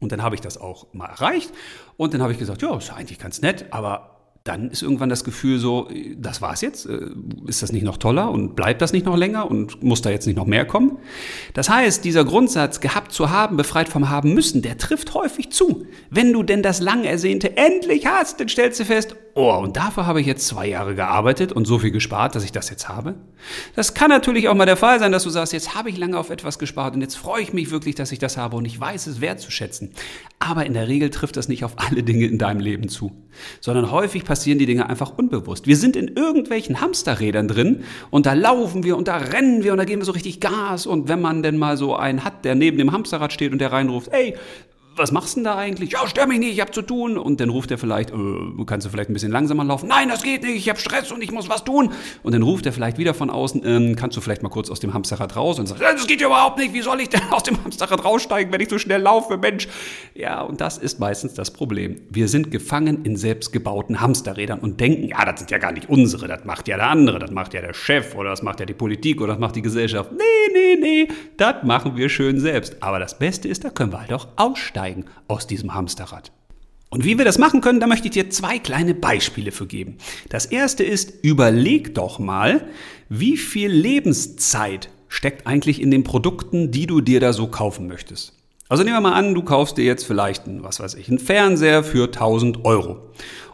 Und 0.00 0.12
dann 0.12 0.22
habe 0.22 0.34
ich 0.34 0.40
das 0.40 0.58
auch 0.58 0.86
mal 0.92 1.06
erreicht. 1.06 1.52
Und 1.96 2.14
dann 2.14 2.22
habe 2.22 2.32
ich 2.32 2.38
gesagt, 2.38 2.62
ja, 2.62 2.76
ist 2.76 2.92
eigentlich 2.92 3.18
ganz 3.18 3.42
nett, 3.42 3.66
aber 3.70 4.14
dann 4.44 4.70
ist 4.70 4.82
irgendwann 4.82 5.08
das 5.08 5.24
Gefühl 5.24 5.58
so, 5.58 5.88
das 6.18 6.42
war's 6.42 6.60
jetzt, 6.60 6.84
äh, 6.84 7.06
ist 7.46 7.62
das 7.62 7.72
nicht 7.72 7.82
noch 7.82 7.96
toller 7.96 8.30
und 8.30 8.54
bleibt 8.54 8.82
das 8.82 8.92
nicht 8.92 9.06
noch 9.06 9.16
länger 9.16 9.50
und 9.50 9.82
muss 9.82 10.02
da 10.02 10.10
jetzt 10.10 10.26
nicht 10.26 10.36
noch 10.36 10.44
mehr 10.44 10.66
kommen? 10.66 10.98
Das 11.54 11.70
heißt, 11.70 12.04
dieser 12.04 12.26
Grundsatz, 12.26 12.80
gehabt 12.80 13.12
zu 13.12 13.30
haben, 13.30 13.56
befreit 13.56 13.88
vom 13.88 14.10
haben 14.10 14.34
müssen, 14.34 14.60
der 14.60 14.76
trifft 14.76 15.14
häufig 15.14 15.50
zu. 15.50 15.86
Wenn 16.10 16.30
du 16.30 16.42
denn 16.42 16.62
das 16.62 16.80
lang 16.80 17.04
ersehnte 17.04 17.56
endlich 17.56 18.06
hast, 18.06 18.38
dann 18.38 18.48
stellst 18.50 18.78
du 18.80 18.84
fest, 18.84 19.16
oh, 19.34 19.58
und 19.62 19.76
dafür 19.76 20.06
habe 20.06 20.20
ich 20.20 20.26
jetzt 20.26 20.46
zwei 20.46 20.66
Jahre 20.66 20.94
gearbeitet 20.94 21.52
und 21.52 21.66
so 21.66 21.78
viel 21.78 21.90
gespart, 21.90 22.34
dass 22.34 22.44
ich 22.44 22.52
das 22.52 22.70
jetzt 22.70 22.88
habe. 22.88 23.14
Das 23.74 23.94
kann 23.94 24.08
natürlich 24.08 24.48
auch 24.48 24.54
mal 24.54 24.66
der 24.66 24.76
Fall 24.76 24.98
sein, 25.00 25.12
dass 25.12 25.24
du 25.24 25.30
sagst, 25.30 25.52
jetzt 25.52 25.74
habe 25.74 25.90
ich 25.90 25.98
lange 25.98 26.18
auf 26.18 26.30
etwas 26.30 26.58
gespart 26.58 26.94
und 26.94 27.00
jetzt 27.00 27.16
freue 27.16 27.42
ich 27.42 27.52
mich 27.52 27.70
wirklich, 27.70 27.94
dass 27.94 28.12
ich 28.12 28.18
das 28.18 28.36
habe 28.36 28.56
und 28.56 28.64
ich 28.64 28.78
weiß 28.78 29.06
es 29.06 29.20
wertzuschätzen. 29.20 29.92
Aber 30.38 30.64
in 30.66 30.74
der 30.74 30.88
Regel 30.88 31.10
trifft 31.10 31.36
das 31.36 31.48
nicht 31.48 31.64
auf 31.64 31.74
alle 31.76 32.02
Dinge 32.02 32.26
in 32.26 32.38
deinem 32.38 32.60
Leben 32.60 32.88
zu, 32.88 33.12
sondern 33.60 33.90
häufig 33.90 34.24
passieren 34.24 34.58
die 34.58 34.66
Dinge 34.66 34.88
einfach 34.88 35.16
unbewusst. 35.16 35.66
Wir 35.66 35.76
sind 35.76 35.96
in 35.96 36.08
irgendwelchen 36.08 36.80
Hamsterrädern 36.80 37.48
drin 37.48 37.84
und 38.10 38.26
da 38.26 38.34
laufen 38.34 38.84
wir 38.84 38.96
und 38.96 39.08
da 39.08 39.16
rennen 39.16 39.64
wir 39.64 39.72
und 39.72 39.78
da 39.78 39.84
geben 39.84 40.00
wir 40.00 40.06
so 40.06 40.12
richtig 40.12 40.40
Gas 40.40 40.86
und 40.86 41.08
wenn 41.08 41.20
man 41.20 41.42
denn 41.42 41.58
mal 41.58 41.76
so 41.76 41.96
einen 41.96 42.24
hat, 42.24 42.44
der 42.44 42.54
neben 42.54 42.78
dem 42.78 42.92
Hamsterrad 42.92 43.32
steht 43.32 43.52
und 43.52 43.58
der 43.58 43.72
reinruft, 43.72 44.08
ey, 44.12 44.36
was 44.96 45.12
machst 45.12 45.34
du 45.34 45.40
denn 45.40 45.44
da 45.44 45.56
eigentlich? 45.56 45.92
Ja, 45.92 46.06
stör 46.06 46.26
mich 46.26 46.38
nicht, 46.38 46.52
ich 46.52 46.60
hab 46.60 46.74
zu 46.74 46.82
tun. 46.82 47.18
Und 47.18 47.40
dann 47.40 47.48
ruft 47.48 47.70
er 47.70 47.78
vielleicht, 47.78 48.10
äh, 48.10 48.14
kannst 48.66 48.86
du 48.86 48.90
vielleicht 48.90 49.10
ein 49.10 49.12
bisschen 49.12 49.32
langsamer 49.32 49.64
laufen? 49.64 49.88
Nein, 49.88 50.08
das 50.08 50.22
geht 50.22 50.42
nicht, 50.42 50.56
ich 50.56 50.68
habe 50.68 50.78
Stress 50.78 51.10
und 51.10 51.22
ich 51.22 51.32
muss 51.32 51.48
was 51.48 51.64
tun. 51.64 51.92
Und 52.22 52.32
dann 52.32 52.42
ruft 52.42 52.66
er 52.66 52.72
vielleicht 52.72 52.98
wieder 52.98 53.14
von 53.14 53.30
außen, 53.30 53.62
ähm, 53.64 53.96
kannst 53.96 54.16
du 54.16 54.20
vielleicht 54.20 54.42
mal 54.42 54.48
kurz 54.48 54.70
aus 54.70 54.80
dem 54.80 54.94
Hamsterrad 54.94 55.36
raus? 55.36 55.58
Und 55.58 55.66
sagt, 55.66 55.80
das 55.80 56.06
geht 56.06 56.20
ja 56.20 56.28
überhaupt 56.28 56.58
nicht, 56.58 56.72
wie 56.72 56.82
soll 56.82 57.00
ich 57.00 57.08
denn 57.08 57.22
aus 57.30 57.42
dem 57.42 57.62
Hamsterrad 57.62 58.04
raussteigen, 58.04 58.52
wenn 58.52 58.60
ich 58.60 58.68
so 58.68 58.78
schnell 58.78 59.02
laufe, 59.02 59.36
Mensch? 59.36 59.68
Ja, 60.14 60.42
und 60.42 60.60
das 60.60 60.78
ist 60.78 61.00
meistens 61.00 61.34
das 61.34 61.50
Problem. 61.50 62.00
Wir 62.10 62.28
sind 62.28 62.50
gefangen 62.50 63.04
in 63.04 63.16
selbstgebauten 63.16 64.00
Hamsterrädern 64.00 64.60
und 64.60 64.80
denken, 64.80 65.08
ja, 65.08 65.24
das 65.24 65.40
sind 65.40 65.50
ja 65.50 65.58
gar 65.58 65.72
nicht 65.72 65.88
unsere, 65.88 66.28
das 66.28 66.44
macht 66.44 66.68
ja 66.68 66.76
der 66.76 66.88
andere, 66.88 67.18
das 67.18 67.30
macht 67.30 67.54
ja 67.54 67.60
der 67.60 67.74
Chef 67.74 68.14
oder 68.14 68.30
das 68.30 68.42
macht 68.42 68.60
ja 68.60 68.66
die 68.66 68.74
Politik 68.74 69.20
oder 69.20 69.32
das 69.32 69.40
macht 69.40 69.56
die 69.56 69.62
Gesellschaft. 69.62 70.12
Nee, 70.12 70.52
nee, 70.52 70.76
nee, 70.80 71.08
das 71.36 71.62
machen 71.64 71.96
wir 71.96 72.08
schön 72.08 72.38
selbst. 72.38 72.76
Aber 72.80 72.98
das 72.98 73.18
Beste 73.18 73.48
ist, 73.48 73.64
da 73.64 73.70
können 73.70 73.92
wir 73.92 74.00
halt 74.00 74.12
auch 74.12 74.28
aussteigen 74.36 74.83
aussteigen 74.84 75.04
aus 75.28 75.46
diesem 75.46 75.74
Hamsterrad. 75.74 76.32
Und 76.90 77.04
wie 77.04 77.18
wir 77.18 77.24
das 77.24 77.38
machen 77.38 77.60
können, 77.60 77.80
da 77.80 77.86
möchte 77.86 78.06
ich 78.06 78.12
dir 78.12 78.30
zwei 78.30 78.58
kleine 78.58 78.94
Beispiele 78.94 79.50
für 79.50 79.66
geben. 79.66 79.96
Das 80.28 80.46
erste 80.46 80.84
ist, 80.84 81.24
überleg 81.24 81.94
doch 81.94 82.18
mal, 82.18 82.68
wie 83.08 83.36
viel 83.36 83.70
Lebenszeit 83.70 84.90
steckt 85.08 85.46
eigentlich 85.46 85.80
in 85.80 85.90
den 85.90 86.04
Produkten, 86.04 86.70
die 86.70 86.86
du 86.86 87.00
dir 87.00 87.18
da 87.18 87.32
so 87.32 87.48
kaufen 87.48 87.88
möchtest. 87.88 88.34
Also 88.68 88.84
nehmen 88.84 88.96
wir 88.96 89.00
mal 89.00 89.14
an, 89.14 89.34
du 89.34 89.42
kaufst 89.42 89.76
dir 89.76 89.84
jetzt 89.84 90.04
vielleicht 90.04 90.46
einen, 90.46 90.62
was 90.62 90.78
weiß 90.78 90.94
ich, 90.94 91.08
einen 91.08 91.18
Fernseher 91.18 91.82
für 91.82 92.04
1000 92.04 92.64
Euro. 92.64 93.10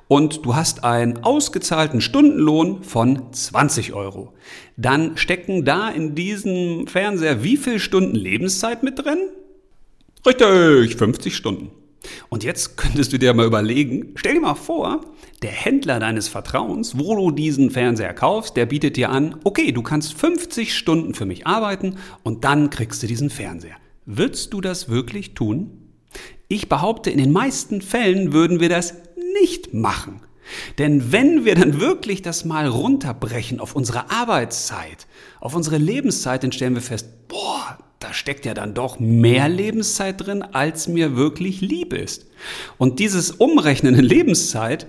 Und 0.07 0.45
du 0.45 0.55
hast 0.55 0.85
einen 0.85 1.23
ausgezahlten 1.25 2.01
Stundenlohn 2.01 2.83
von 2.83 3.33
20 3.33 3.95
Euro. 3.95 4.35
Dann 4.77 5.17
stecken 5.17 5.65
da 5.65 5.89
in 5.89 6.15
diesem 6.15 6.89
Fernseher 6.89 7.43
wie 7.43 7.57
viel 7.57 7.79
Stunden 7.79 8.17
Lebenszeit 8.17 8.83
mit 8.83 8.99
drin? 8.99 9.19
Richtig, 10.27 10.97
50 10.97 11.35
Stunden. 11.35 11.71
Und 12.29 12.45
jetzt 12.45 12.77
könntest 12.77 13.13
du 13.13 13.19
dir 13.19 13.35
mal 13.35 13.47
überlegen, 13.47 14.13
stell 14.17 14.35
dir 14.35 14.41
mal 14.41 14.55
vor, 14.55 15.01
der 15.43 15.51
Händler 15.51 15.99
deines 15.99 16.29
Vertrauens, 16.29 16.99
wo 16.99 17.15
du 17.17 17.31
diesen 17.31 17.71
Fernseher 17.71 18.15
kaufst, 18.15 18.57
der 18.57 18.67
bietet 18.67 18.97
dir 18.97 19.11
an, 19.11 19.37
okay, 19.45 19.73
du 19.73 19.83
kannst 19.83 20.15
50 20.15 20.77
Stunden 20.77 21.15
für 21.15 21.27
mich 21.27 21.47
arbeiten 21.47 21.97
und 22.23 22.45
dann 22.45 22.71
kriegst 22.71 23.03
du 23.03 23.07
diesen 23.07 23.31
Fernseher. 23.31 23.77
Würdest 24.05 24.53
du 24.53 24.61
das 24.61 24.89
wirklich 24.89 25.35
tun? 25.35 25.71
Ich 26.49 26.69
behaupte, 26.69 27.11
in 27.11 27.19
den 27.19 27.33
meisten 27.33 27.81
Fällen 27.81 28.33
würden 28.33 28.61
wir 28.61 28.69
das 28.69 28.95
nicht 29.41 29.73
machen. 29.73 30.21
Denn 30.79 31.13
wenn 31.13 31.45
wir 31.45 31.55
dann 31.55 31.81
wirklich 31.81 32.23
das 32.23 32.45
mal 32.45 32.67
runterbrechen 32.67 33.61
auf 33.61 33.77
unsere 33.77 34.11
Arbeitszeit, 34.11 35.07
auf 35.41 35.55
unsere 35.55 35.79
Lebenszeit, 35.79 36.43
dann 36.43 36.53
stellen 36.53 36.75
wir 36.75 36.83
fest, 36.83 37.29
boah, 37.29 37.79
da 38.01 38.15
steckt 38.15 38.47
ja 38.47 38.55
dann 38.55 38.75
doch 38.75 38.99
mehr 38.99 39.49
Lebenszeit 39.49 40.27
drin, 40.27 40.43
als 40.43 40.89
mir 40.89 41.17
wirklich 41.17 41.61
lieb 41.61 41.93
ist. 41.93 42.27
Und 42.79 42.99
dieses 42.99 43.31
Umrechnen 43.31 43.95
in 43.95 44.05
Lebenszeit, 44.05 44.87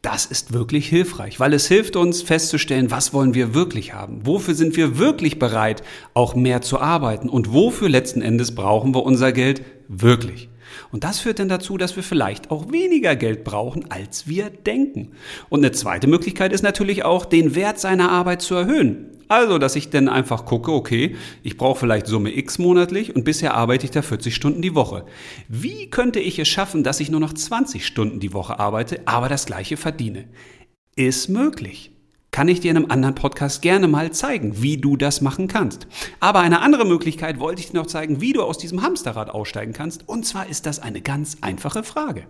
das 0.00 0.26
ist 0.26 0.52
wirklich 0.52 0.88
hilfreich, 0.88 1.40
weil 1.40 1.54
es 1.54 1.66
hilft 1.66 1.96
uns 1.96 2.22
festzustellen, 2.22 2.90
was 2.90 3.12
wollen 3.14 3.34
wir 3.34 3.54
wirklich 3.54 3.94
haben? 3.94 4.26
Wofür 4.26 4.54
sind 4.54 4.76
wir 4.76 4.98
wirklich 4.98 5.38
bereit, 5.38 5.82
auch 6.12 6.34
mehr 6.34 6.62
zu 6.62 6.78
arbeiten? 6.80 7.28
Und 7.28 7.52
wofür 7.52 7.88
letzten 7.88 8.20
Endes 8.20 8.54
brauchen 8.54 8.94
wir 8.94 9.02
unser 9.02 9.32
Geld 9.32 9.62
wirklich? 9.88 10.48
Und 10.90 11.04
das 11.04 11.20
führt 11.20 11.38
dann 11.38 11.48
dazu, 11.48 11.76
dass 11.76 11.96
wir 11.96 12.02
vielleicht 12.02 12.50
auch 12.50 12.72
weniger 12.72 13.16
Geld 13.16 13.44
brauchen, 13.44 13.90
als 13.90 14.26
wir 14.26 14.50
denken. 14.50 15.12
Und 15.48 15.60
eine 15.60 15.72
zweite 15.72 16.06
Möglichkeit 16.06 16.52
ist 16.52 16.62
natürlich 16.62 17.04
auch, 17.04 17.24
den 17.24 17.54
Wert 17.54 17.78
seiner 17.78 18.10
Arbeit 18.10 18.42
zu 18.42 18.54
erhöhen. 18.54 19.10
Also, 19.28 19.58
dass 19.58 19.76
ich 19.76 19.90
dann 19.90 20.08
einfach 20.08 20.44
gucke, 20.44 20.72
okay, 20.72 21.16
ich 21.42 21.56
brauche 21.56 21.78
vielleicht 21.80 22.06
Summe 22.06 22.36
X 22.36 22.58
monatlich 22.58 23.16
und 23.16 23.24
bisher 23.24 23.54
arbeite 23.54 23.86
ich 23.86 23.90
da 23.90 24.02
40 24.02 24.34
Stunden 24.34 24.60
die 24.60 24.74
Woche. 24.74 25.06
Wie 25.48 25.88
könnte 25.88 26.20
ich 26.20 26.38
es 26.38 26.48
schaffen, 26.48 26.84
dass 26.84 27.00
ich 27.00 27.10
nur 27.10 27.20
noch 27.20 27.32
20 27.32 27.86
Stunden 27.86 28.20
die 28.20 28.34
Woche 28.34 28.58
arbeite, 28.58 29.00
aber 29.06 29.28
das 29.28 29.46
gleiche 29.46 29.76
verdiene? 29.76 30.28
Ist 30.94 31.28
möglich. 31.28 31.93
Kann 32.34 32.48
ich 32.48 32.58
dir 32.58 32.72
in 32.72 32.76
einem 32.78 32.90
anderen 32.90 33.14
Podcast 33.14 33.62
gerne 33.62 33.86
mal 33.86 34.10
zeigen, 34.10 34.60
wie 34.60 34.76
du 34.76 34.96
das 34.96 35.20
machen 35.20 35.46
kannst. 35.46 35.86
Aber 36.18 36.40
eine 36.40 36.62
andere 36.62 36.84
Möglichkeit 36.84 37.38
wollte 37.38 37.60
ich 37.60 37.70
dir 37.70 37.76
noch 37.76 37.86
zeigen, 37.86 38.20
wie 38.20 38.32
du 38.32 38.42
aus 38.42 38.58
diesem 38.58 38.82
Hamsterrad 38.82 39.30
aussteigen 39.30 39.72
kannst. 39.72 40.08
Und 40.08 40.26
zwar 40.26 40.48
ist 40.48 40.66
das 40.66 40.80
eine 40.80 41.00
ganz 41.00 41.36
einfache 41.42 41.84
Frage. 41.84 42.26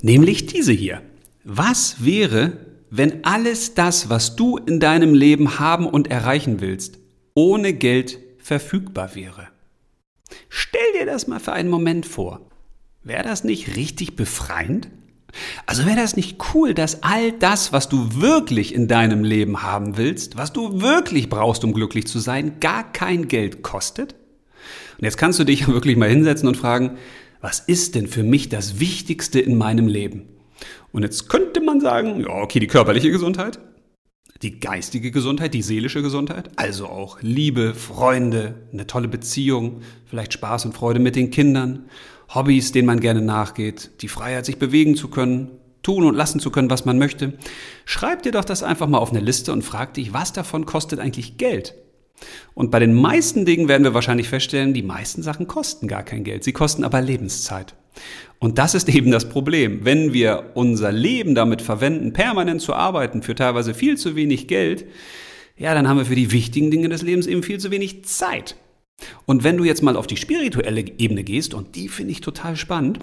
Nämlich 0.00 0.46
diese 0.46 0.72
hier. 0.72 1.02
Was 1.44 2.04
wäre, 2.04 2.56
wenn 2.90 3.24
alles 3.24 3.74
das, 3.74 4.10
was 4.10 4.34
du 4.34 4.56
in 4.56 4.80
deinem 4.80 5.14
Leben 5.14 5.60
haben 5.60 5.86
und 5.86 6.10
erreichen 6.10 6.60
willst, 6.60 6.98
ohne 7.34 7.74
Geld 7.74 8.18
verfügbar 8.38 9.14
wäre. 9.14 9.46
Stell 10.48 10.94
dir 10.98 11.06
das 11.06 11.28
mal 11.28 11.38
für 11.38 11.52
einen 11.52 11.70
Moment 11.70 12.06
vor. 12.06 12.40
Wäre 13.04 13.22
das 13.22 13.44
nicht 13.44 13.76
richtig 13.76 14.16
befreiend? 14.16 14.88
Also 15.66 15.86
wäre 15.86 15.96
das 15.96 16.16
nicht 16.16 16.38
cool, 16.54 16.74
dass 16.74 17.02
all 17.02 17.32
das, 17.32 17.72
was 17.72 17.88
du 17.88 18.20
wirklich 18.20 18.74
in 18.74 18.88
deinem 18.88 19.24
Leben 19.24 19.62
haben 19.62 19.96
willst, 19.96 20.36
was 20.36 20.52
du 20.52 20.80
wirklich 20.80 21.28
brauchst, 21.28 21.64
um 21.64 21.72
glücklich 21.72 22.06
zu 22.06 22.18
sein, 22.18 22.60
gar 22.60 22.92
kein 22.92 23.28
Geld 23.28 23.62
kostet? 23.62 24.14
Und 24.98 25.04
jetzt 25.04 25.16
kannst 25.16 25.38
du 25.38 25.44
dich 25.44 25.66
wirklich 25.68 25.96
mal 25.96 26.08
hinsetzen 26.08 26.48
und 26.48 26.56
fragen, 26.56 26.98
was 27.40 27.60
ist 27.60 27.94
denn 27.94 28.06
für 28.06 28.22
mich 28.22 28.48
das 28.48 28.78
Wichtigste 28.78 29.40
in 29.40 29.56
meinem 29.56 29.88
Leben? 29.88 30.28
Und 30.92 31.02
jetzt 31.02 31.28
könnte 31.28 31.60
man 31.60 31.80
sagen, 31.80 32.20
ja, 32.20 32.28
okay, 32.28 32.60
die 32.60 32.66
körperliche 32.66 33.10
Gesundheit, 33.10 33.58
die 34.42 34.60
geistige 34.60 35.10
Gesundheit, 35.10 35.54
die 35.54 35.62
seelische 35.62 36.02
Gesundheit, 36.02 36.50
also 36.56 36.86
auch 36.86 37.20
Liebe, 37.20 37.74
Freunde, 37.74 38.66
eine 38.72 38.86
tolle 38.86 39.08
Beziehung, 39.08 39.82
vielleicht 40.04 40.32
Spaß 40.34 40.66
und 40.66 40.74
Freude 40.74 41.00
mit 41.00 41.16
den 41.16 41.30
Kindern, 41.30 41.86
Hobbys, 42.34 42.72
denen 42.72 42.86
man 42.86 43.00
gerne 43.00 43.22
nachgeht, 43.22 43.90
die 44.00 44.08
Freiheit, 44.08 44.46
sich 44.46 44.58
bewegen 44.58 44.96
zu 44.96 45.08
können, 45.08 45.50
tun 45.82 46.04
und 46.04 46.14
lassen 46.14 46.40
zu 46.40 46.50
können, 46.50 46.70
was 46.70 46.84
man 46.84 46.98
möchte. 46.98 47.34
Schreib 47.84 48.22
dir 48.22 48.32
doch 48.32 48.44
das 48.44 48.62
einfach 48.62 48.86
mal 48.86 48.98
auf 48.98 49.10
eine 49.10 49.20
Liste 49.20 49.52
und 49.52 49.62
frag 49.62 49.94
dich, 49.94 50.12
was 50.12 50.32
davon 50.32 50.64
kostet 50.64 51.00
eigentlich 51.00 51.36
Geld? 51.36 51.74
Und 52.54 52.70
bei 52.70 52.78
den 52.78 52.94
meisten 52.94 53.44
Dingen 53.44 53.68
werden 53.68 53.84
wir 53.84 53.94
wahrscheinlich 53.94 54.28
feststellen, 54.28 54.74
die 54.74 54.82
meisten 54.82 55.22
Sachen 55.22 55.48
kosten 55.48 55.88
gar 55.88 56.04
kein 56.04 56.24
Geld, 56.24 56.44
sie 56.44 56.52
kosten 56.52 56.84
aber 56.84 57.00
Lebenszeit. 57.00 57.74
Und 58.38 58.58
das 58.58 58.74
ist 58.74 58.88
eben 58.94 59.10
das 59.10 59.28
Problem. 59.28 59.84
Wenn 59.84 60.12
wir 60.12 60.52
unser 60.54 60.92
Leben 60.92 61.34
damit 61.34 61.62
verwenden, 61.62 62.12
permanent 62.12 62.60
zu 62.60 62.74
arbeiten 62.74 63.22
für 63.22 63.34
teilweise 63.34 63.74
viel 63.74 63.96
zu 63.96 64.14
wenig 64.16 64.48
Geld, 64.48 64.86
ja, 65.56 65.74
dann 65.74 65.88
haben 65.88 65.98
wir 65.98 66.06
für 66.06 66.14
die 66.14 66.32
wichtigen 66.32 66.70
Dinge 66.70 66.88
des 66.88 67.02
Lebens 67.02 67.26
eben 67.26 67.42
viel 67.42 67.58
zu 67.58 67.70
wenig 67.70 68.04
Zeit. 68.04 68.56
Und 69.26 69.44
wenn 69.44 69.56
du 69.56 69.64
jetzt 69.64 69.82
mal 69.82 69.96
auf 69.96 70.06
die 70.06 70.16
spirituelle 70.16 70.84
Ebene 70.98 71.24
gehst, 71.24 71.54
und 71.54 71.74
die 71.74 71.88
finde 71.88 72.12
ich 72.12 72.20
total 72.20 72.56
spannend, 72.56 73.00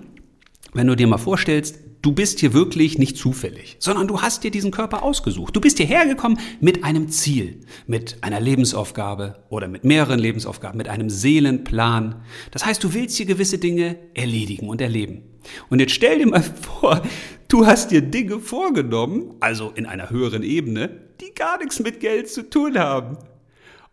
wenn 0.74 0.88
du 0.88 0.96
dir 0.96 1.08
mal 1.08 1.18
vorstellst, 1.18 1.80
du 2.02 2.14
bist 2.14 2.40
hier 2.40 2.54
wirklich 2.54 2.98
nicht 2.98 3.18
zufällig, 3.18 3.78
sondern 3.80 4.08
du 4.08 4.22
hast 4.22 4.44
dir 4.44 4.52
diesen 4.52 4.72
Körper 4.72 5.04
ausgesucht. 5.04 5.56
Du 5.56 5.62
bist 5.62 5.78
hierher 5.78 6.06
gekommen 6.06 6.40
mit 6.62 6.84
einem 6.84 7.10
Ziel, 7.10 7.62
mit 7.88 8.18
einer 8.22 8.40
Lebensaufgabe 8.40 9.44
oder 9.50 9.68
mit 9.68 9.84
mehreren 9.84 10.20
Lebensaufgaben, 10.20 10.78
mit 10.78 10.88
einem 10.88 11.10
Seelenplan. 11.10 12.24
Das 12.52 12.66
heißt, 12.66 12.84
du 12.84 12.94
willst 12.94 13.18
hier 13.18 13.26
gewisse 13.26 13.58
Dinge 13.58 13.98
erledigen 14.14 14.70
und 14.70 14.82
erleben. 14.82 15.24
Und 15.70 15.80
jetzt 15.80 15.94
stell 15.94 16.20
dir 16.20 16.28
mal 16.28 16.44
vor, 16.62 17.02
du 17.48 17.66
hast 17.66 17.92
dir 17.92 18.02
Dinge 18.02 18.40
vorgenommen, 18.40 19.36
also 19.40 19.72
in 19.74 19.86
einer 19.86 20.10
höheren 20.10 20.44
Ebene, 20.44 20.90
die 21.20 21.34
gar 21.34 21.58
nichts 21.58 21.80
mit 21.80 22.00
Geld 22.00 22.30
zu 22.30 22.50
tun 22.50 22.78
haben. 22.78 23.18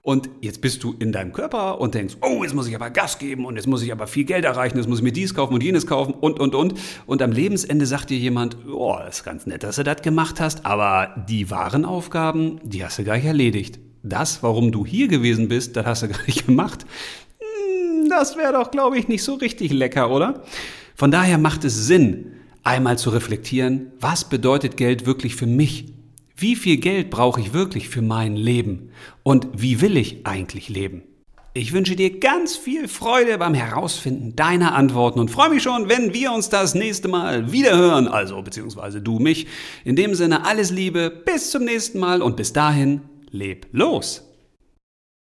Und 0.06 0.30
jetzt 0.40 0.60
bist 0.60 0.84
du 0.84 0.94
in 1.00 1.10
deinem 1.10 1.32
Körper 1.32 1.80
und 1.80 1.96
denkst, 1.96 2.18
oh, 2.20 2.44
jetzt 2.44 2.54
muss 2.54 2.68
ich 2.68 2.76
aber 2.76 2.90
Gas 2.90 3.18
geben 3.18 3.44
und 3.44 3.56
jetzt 3.56 3.66
muss 3.66 3.82
ich 3.82 3.90
aber 3.90 4.06
viel 4.06 4.22
Geld 4.22 4.44
erreichen, 4.44 4.76
jetzt 4.78 4.86
muss 4.88 4.98
ich 4.98 5.02
mir 5.02 5.10
dies 5.10 5.34
kaufen 5.34 5.52
und 5.52 5.64
jenes 5.64 5.84
kaufen 5.84 6.14
und, 6.14 6.38
und, 6.38 6.54
und. 6.54 6.74
Und 7.06 7.22
am 7.22 7.32
Lebensende 7.32 7.86
sagt 7.86 8.10
dir 8.10 8.16
jemand, 8.16 8.56
oh, 8.72 8.96
ist 9.08 9.24
ganz 9.24 9.46
nett, 9.46 9.64
dass 9.64 9.74
du 9.74 9.82
das 9.82 10.02
gemacht 10.02 10.38
hast, 10.38 10.64
aber 10.64 11.24
die 11.28 11.50
wahren 11.50 11.84
Aufgaben, 11.84 12.60
die 12.62 12.84
hast 12.84 13.00
du 13.00 13.04
gar 13.04 13.16
nicht 13.16 13.26
erledigt. 13.26 13.80
Das, 14.04 14.44
warum 14.44 14.70
du 14.70 14.86
hier 14.86 15.08
gewesen 15.08 15.48
bist, 15.48 15.74
das 15.74 15.84
hast 15.84 16.04
du 16.04 16.08
gar 16.10 16.24
nicht 16.28 16.46
gemacht. 16.46 16.86
Hm, 17.40 18.08
das 18.08 18.36
wäre 18.36 18.52
doch, 18.52 18.70
glaube 18.70 19.00
ich, 19.00 19.08
nicht 19.08 19.24
so 19.24 19.34
richtig 19.34 19.72
lecker, 19.72 20.12
oder? 20.12 20.44
Von 20.94 21.10
daher 21.10 21.38
macht 21.38 21.64
es 21.64 21.88
Sinn, 21.88 22.30
einmal 22.62 22.96
zu 22.96 23.10
reflektieren, 23.10 23.90
was 23.98 24.28
bedeutet 24.28 24.76
Geld 24.76 25.04
wirklich 25.04 25.34
für 25.34 25.46
mich? 25.46 25.95
Wie 26.38 26.54
viel 26.54 26.76
Geld 26.76 27.08
brauche 27.08 27.40
ich 27.40 27.54
wirklich 27.54 27.88
für 27.88 28.02
mein 28.02 28.36
Leben? 28.36 28.90
Und 29.22 29.48
wie 29.56 29.80
will 29.80 29.96
ich 29.96 30.26
eigentlich 30.26 30.68
leben? 30.68 31.02
Ich 31.54 31.72
wünsche 31.72 31.96
dir 31.96 32.20
ganz 32.20 32.56
viel 32.56 32.88
Freude 32.88 33.38
beim 33.38 33.54
Herausfinden 33.54 34.36
deiner 34.36 34.74
Antworten 34.74 35.18
und 35.18 35.30
freue 35.30 35.48
mich 35.48 35.62
schon, 35.62 35.88
wenn 35.88 36.12
wir 36.12 36.32
uns 36.32 36.50
das 36.50 36.74
nächste 36.74 37.08
Mal 37.08 37.52
wiederhören, 37.52 38.06
also 38.06 38.42
beziehungsweise 38.42 39.00
du 39.00 39.18
mich. 39.18 39.46
In 39.82 39.96
dem 39.96 40.14
Sinne 40.14 40.44
alles 40.44 40.70
Liebe, 40.70 41.08
bis 41.08 41.50
zum 41.50 41.64
nächsten 41.64 41.98
Mal 41.98 42.20
und 42.20 42.36
bis 42.36 42.52
dahin, 42.52 43.00
leb 43.30 43.66
los! 43.72 44.25